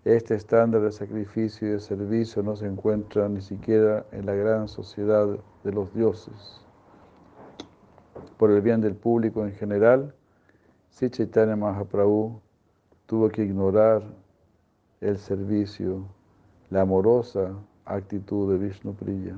Este 0.04 0.34
estándar 0.34 0.82
de 0.82 0.90
sacrificio 0.90 1.68
y 1.68 1.70
de 1.72 1.78
servicio 1.78 2.42
no 2.42 2.56
se 2.56 2.66
encuentra 2.66 3.28
ni 3.28 3.40
siquiera 3.40 4.04
en 4.10 4.26
la 4.26 4.34
gran 4.34 4.66
sociedad 4.66 5.28
de 5.62 5.72
los 5.72 5.94
dioses. 5.94 6.66
Por 8.36 8.50
el 8.50 8.62
bien 8.62 8.80
del 8.80 8.96
público 8.96 9.46
en 9.46 9.52
general, 9.52 10.12
Sri 10.90 11.08
Chaitanya 11.08 11.54
Mahaprabhu 11.54 12.40
tuvo 13.06 13.28
que 13.28 13.44
ignorar 13.44 14.02
el 15.00 15.18
servicio 15.18 16.04
la 16.70 16.82
amorosa 16.82 17.52
actitud 17.84 18.50
de 18.52 18.58
Vishnu 18.58 18.94
Priya. 18.94 19.36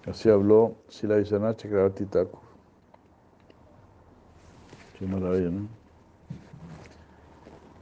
Así 0.08 0.30
habló 0.30 0.76
Sila 0.88 1.16
Vishana 1.16 1.56
Chakravarti. 1.56 2.06
Qué 4.98 5.06
maravilla, 5.08 5.50
¿no? 5.50 5.68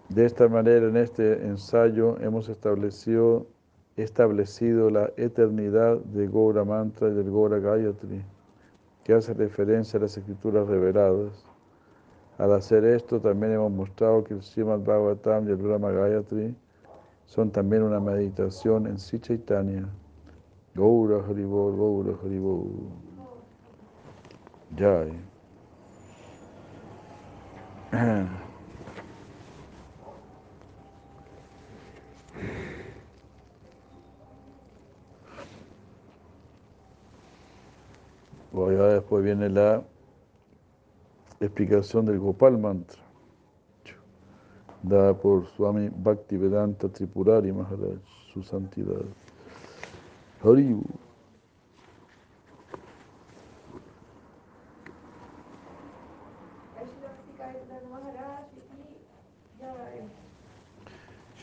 De 0.10 0.26
esta 0.26 0.48
manera, 0.48 0.88
en 0.88 0.98
este 0.98 1.46
ensayo 1.46 2.18
hemos 2.22 2.48
establecido 2.48 3.48
establecido 3.96 4.90
la 4.90 5.12
eternidad 5.18 5.98
de 5.98 6.28
Gora 6.28 6.64
Mantra 6.64 7.10
y 7.10 7.14
del 7.14 7.30
Gora 7.30 7.60
Gayatri, 7.60 8.24
que 9.04 9.14
hace 9.14 9.34
referencia 9.34 9.98
a 9.98 10.04
las 10.04 10.18
escrituras 10.18 10.68
reveladas. 10.68 11.46
Al 12.38 12.54
hacer 12.54 12.84
esto, 12.86 13.20
también 13.20 13.54
hemos 13.54 13.72
mostrado 13.72 14.24
que 14.24 14.34
el 14.34 14.42
Srimad 14.42 14.80
Bhagavatam 14.80 15.48
y 15.48 15.52
el 15.52 15.58
Brahma 15.58 15.92
Gayatri 15.92 16.56
son 17.26 17.52
también 17.52 17.84
una 17.84 18.00
meditación 18.00 18.88
en 18.88 18.98
Chaitanya. 18.98 19.88
Gaura 20.74 21.24
Haribol, 21.24 21.78
Gaura 21.78 22.18
Haribol. 22.24 22.90
Jai. 24.76 25.14
Bueno, 38.54 38.84
después 38.84 39.24
viene 39.24 39.50
la 39.50 39.82
explicación 41.40 42.06
del 42.06 42.20
Gopal 42.20 42.60
Mantra, 42.60 43.02
dada 44.84 45.16
por 45.16 45.48
Swami 45.48 45.90
Bhaktivedanta 45.90 46.88
Tripurari 46.88 47.52
Maharaj, 47.52 47.98
su 48.32 48.44
santidad. 48.44 49.02
Haribu. 50.44 50.84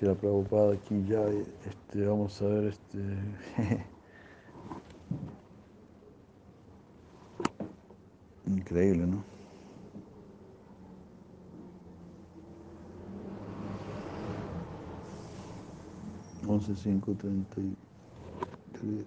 la 0.01 0.15
Prabhupada 0.15 0.75
aquí 0.75 1.05
ya, 1.07 1.23
este, 1.67 2.07
vamos 2.07 2.41
a 2.41 2.47
ver 2.47 2.65
este 2.69 2.99
Increíble, 8.61 9.07
¿no? 9.09 9.27
Once, 16.47 16.75
cinco, 16.77 17.17
treinta 17.17 17.61
y 17.63 17.75
tres. 18.73 19.07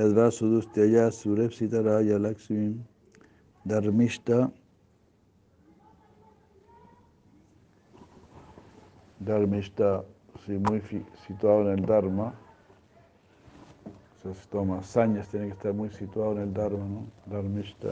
Tadva 0.00 0.30
Sudustya 0.30 1.10
Surepsitaraya 1.12 2.18
Lakshmi 2.18 2.74
Dharmishta 3.68 4.50
Dharmishta, 9.22 10.02
sí, 10.46 10.52
muy 10.52 10.80
situado 11.26 11.70
en 11.70 11.80
el 11.80 11.84
Dharma. 11.84 12.32
O 13.84 14.22
sea, 14.22 14.32
toma 14.50 14.82
sañas, 14.82 15.28
tiene 15.28 15.48
que 15.48 15.52
estar 15.52 15.74
muy 15.74 15.90
situado 15.90 16.32
en 16.32 16.48
el 16.48 16.54
Dharma, 16.54 16.78
¿no? 16.78 17.06
Dharmishta. 17.26 17.88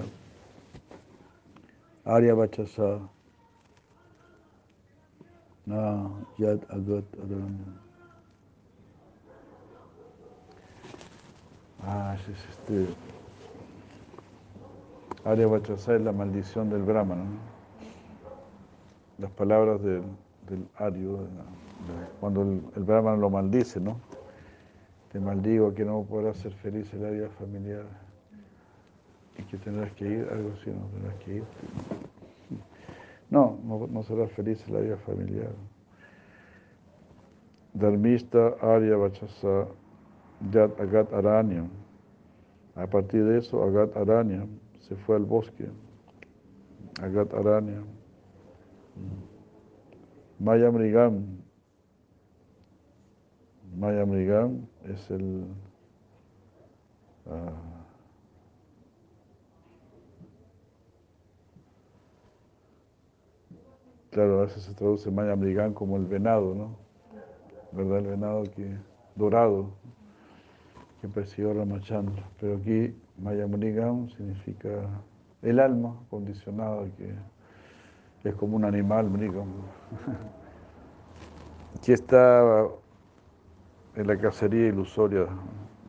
Arya 2.07 2.33
Vachasa. 2.33 3.01
Na 5.67 6.09
Yad 6.39 6.61
Agat 6.71 7.05
Aranya. 7.23 7.88
Ah, 11.91 12.15
sí, 12.27 12.33
este. 12.51 12.87
Arya 15.25 15.47
Vachasa 15.47 15.97
es 15.97 16.03
la 16.03 16.13
maldición 16.13 16.69
del 16.69 16.83
Brahman. 16.83 17.19
¿no? 17.19 17.31
Las 19.17 19.31
palabras 19.31 19.83
del, 19.83 20.03
del 20.51 20.69
Aryo, 20.77 21.21
cuando 22.21 22.43
el, 22.43 22.63
el, 22.77 22.85
Brahman 22.85 23.23
lo 23.23 23.31
maldice, 23.31 23.81
¿no? 23.81 23.99
Te 25.13 25.19
maldigo 25.19 25.73
que 25.73 25.87
no 25.87 26.03
podrás 26.03 26.37
ser 26.37 26.53
feliz 26.53 26.93
la 26.93 27.09
vida 27.09 27.31
familiar 27.39 27.85
y 29.39 29.43
que 29.45 29.57
tendrás 29.57 29.91
que 29.93 30.05
ir, 30.07 30.29
algo 30.31 30.53
así, 30.61 30.69
no 30.71 30.87
tendrás 30.89 31.15
que 31.25 31.37
ir. 31.37 31.45
No, 33.31 33.59
no, 33.65 33.87
no 33.87 34.03
serás 34.03 34.31
feliz 34.33 34.69
la 34.69 34.81
vida 34.81 34.99
familiar. 34.99 35.53
Dharmista 37.73 38.57
Arya 38.61 38.97
Vachasa 38.97 39.69
Yat 40.41 40.81
Agat 40.81 41.13
Aranya. 41.13 41.69
A 42.75 42.87
partir 42.87 43.25
de 43.25 43.39
eso, 43.39 43.63
Agat 43.63 43.97
Aranya 43.97 44.47
se 44.81 44.95
fue 44.97 45.17
al 45.17 45.25
bosque. 45.25 45.69
Agat 47.03 47.35
Aranya. 47.35 47.83
Mayamrigam. 50.39 51.43
Mayamrigam 53.77 54.67
es 54.85 55.11
el. 55.11 55.45
Uh, 57.27 57.51
claro, 64.11 64.41
a 64.41 64.45
veces 64.45 64.63
se 64.63 64.75
traduce 64.75 65.11
Mayamrigam 65.11 65.75
como 65.75 65.97
el 65.97 66.07
venado, 66.07 66.55
¿no? 66.55 66.77
¿Verdad? 67.73 67.99
El 67.99 68.07
venado 68.07 68.45
que 68.45 68.79
dorado 69.15 69.78
que 71.01 71.09
persiguió 71.09 71.55
Ramachandra. 71.55 72.25
Pero 72.41 72.57
aquí 72.57 72.95
Mayamunigam 73.19 74.09
significa 74.11 74.69
el 75.43 75.61
alma 75.61 75.97
condicionada, 76.11 76.87
que 76.97 77.15
es 78.29 78.35
como 78.35 78.57
un 78.57 78.65
animal, 78.65 79.09
Mrigam. 79.09 79.49
Aquí 81.77 81.93
está 81.93 82.67
en 83.95 84.07
la 84.07 84.17
cacería 84.17 84.69
ilusoria 84.69 85.27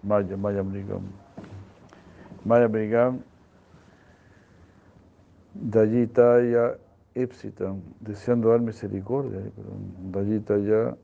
Maya, 0.04 0.38
Maya 0.38 0.62
Mrigam. 0.62 1.02
Maya 2.46 2.68
Mrigam, 2.68 3.22
Dayitaya 5.54 6.78
Ipsitam, 7.16 7.82
deseando 8.00 8.50
dar 8.50 8.62
misericordia, 8.62 9.42
pero 9.56 9.70
Dayitaya 10.12 10.96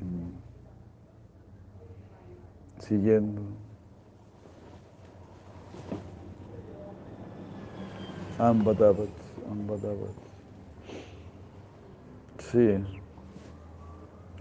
Mm. 0.00 0.39
Siguiendo. 2.90 3.42
Ambadabat, 8.36 9.08
Ambadabat. 9.48 10.14
Sí. 12.38 12.82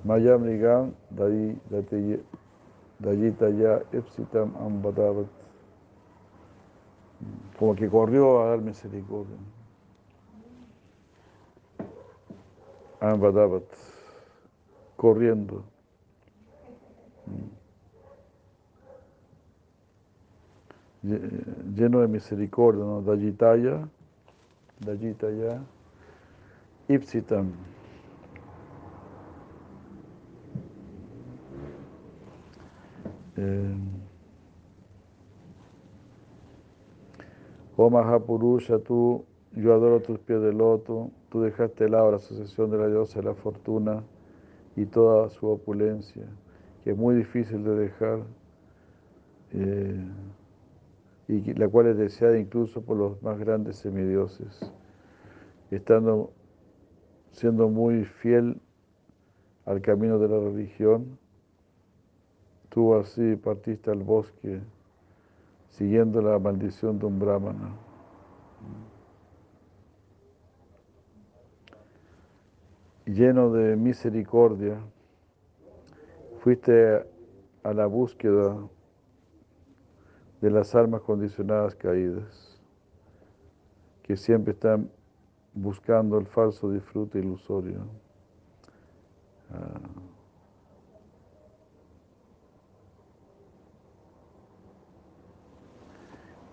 Mayam 0.03 0.47
Ligam, 0.47 0.95
Dayita 2.99 3.49
ya 3.51 3.83
Epsitam 3.93 4.55
Ambadabat. 4.57 5.27
Como 7.59 7.75
que 7.75 7.87
corrió 7.87 8.41
a 8.41 8.49
dar 8.49 8.61
misericordia. 8.61 9.37
Ambadabat. 12.99 13.65
Corriendo. 14.97 15.63
Lleno 21.03 22.01
de 22.01 22.07
misericordia, 22.07 22.83
¿no? 22.83 23.01
Dayitaya, 23.01 23.87
Dayitaya, 24.79 25.61
Ipsitam. 26.87 27.51
Eh, 33.37 33.75
oh 37.77 37.89
Mahapurusha, 37.89 38.79
tú, 38.79 39.23
yo 39.55 39.73
adoro 39.73 40.01
tus 40.01 40.19
pies 40.19 40.41
de 40.41 40.51
loto, 40.51 41.11
tú 41.29 41.41
dejaste 41.41 41.85
el 41.85 41.91
lado 41.91 42.11
la 42.11 42.17
asociación 42.17 42.69
de 42.71 42.77
la 42.77 42.87
diosa 42.87 43.19
de 43.19 43.25
la 43.27 43.35
fortuna 43.35 44.03
y 44.75 44.85
toda 44.85 45.29
su 45.29 45.47
opulencia, 45.47 46.25
que 46.83 46.91
es 46.91 46.97
muy 46.97 47.15
difícil 47.15 47.63
de 47.63 47.75
dejar. 47.75 48.19
Eh, 49.53 50.05
y 51.29 51.53
la 51.53 51.67
cual 51.67 51.85
es 51.85 51.97
deseada 51.97 52.39
incluso 52.39 52.81
por 52.81 52.97
los 52.97 53.21
más 53.21 53.37
grandes 53.37 53.77
semidioses, 53.77 54.73
estando 55.69 56.31
siendo 57.29 57.69
muy 57.69 58.03
fiel 58.03 58.59
al 59.65 59.79
camino 59.81 60.17
de 60.17 60.27
la 60.27 60.39
religión, 60.39 61.19
tú 62.69 62.95
así 62.95 63.35
partiste 63.35 63.91
al 63.91 64.01
bosque 64.01 64.59
siguiendo 65.67 66.19
la 66.19 66.39
maldición 66.39 66.97
de 66.97 67.05
un 67.05 67.19
brahmana. 67.19 67.75
Lleno 73.05 73.51
de 73.51 73.75
misericordia, 73.75 74.79
fuiste 76.39 77.05
a 77.61 77.73
la 77.73 77.85
búsqueda 77.85 78.57
de 80.41 80.49
las 80.49 80.73
almas 80.75 81.01
condicionadas 81.01 81.75
caídas, 81.75 82.59
que 84.03 84.15
siempre 84.15 84.53
están 84.53 84.89
buscando 85.53 86.17
el 86.17 86.25
falso 86.25 86.71
disfrute 86.71 87.19
ilusorio. 87.19 87.81
Ah. 89.51 89.79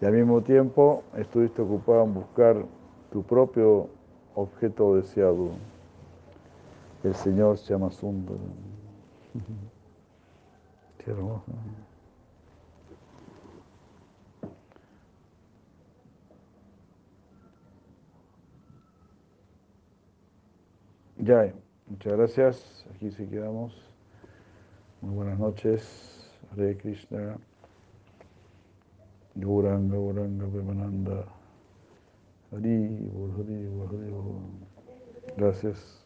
Y 0.00 0.04
al 0.04 0.12
mismo 0.12 0.42
tiempo 0.42 1.02
estuviste 1.16 1.62
ocupado 1.62 2.04
en 2.04 2.14
buscar 2.14 2.66
tu 3.10 3.22
propio 3.22 3.88
objeto 4.34 4.96
deseado. 4.96 5.52
El 7.02 7.14
Señor 7.14 7.56
se 7.56 7.72
llama 7.72 7.90
Sundar. 7.90 8.36
Qué 10.98 11.10
hermoso. 11.10 11.52
Ya, 21.18 21.50
muchas 21.86 22.12
gracias. 22.12 22.86
Aquí 22.94 23.10
sí 23.10 23.26
quedamos. 23.26 23.74
Muy 25.00 25.14
buenas 25.14 25.38
noches. 25.38 26.30
Hare 26.52 26.76
Krishna. 26.76 27.38
Gauranga, 29.34 29.96
Gauranga, 29.96 30.46
Premananda. 30.46 31.24
Hari, 32.52 33.10
Hari, 33.36 33.68
Hari. 33.80 34.12
Gracias. 35.38 36.05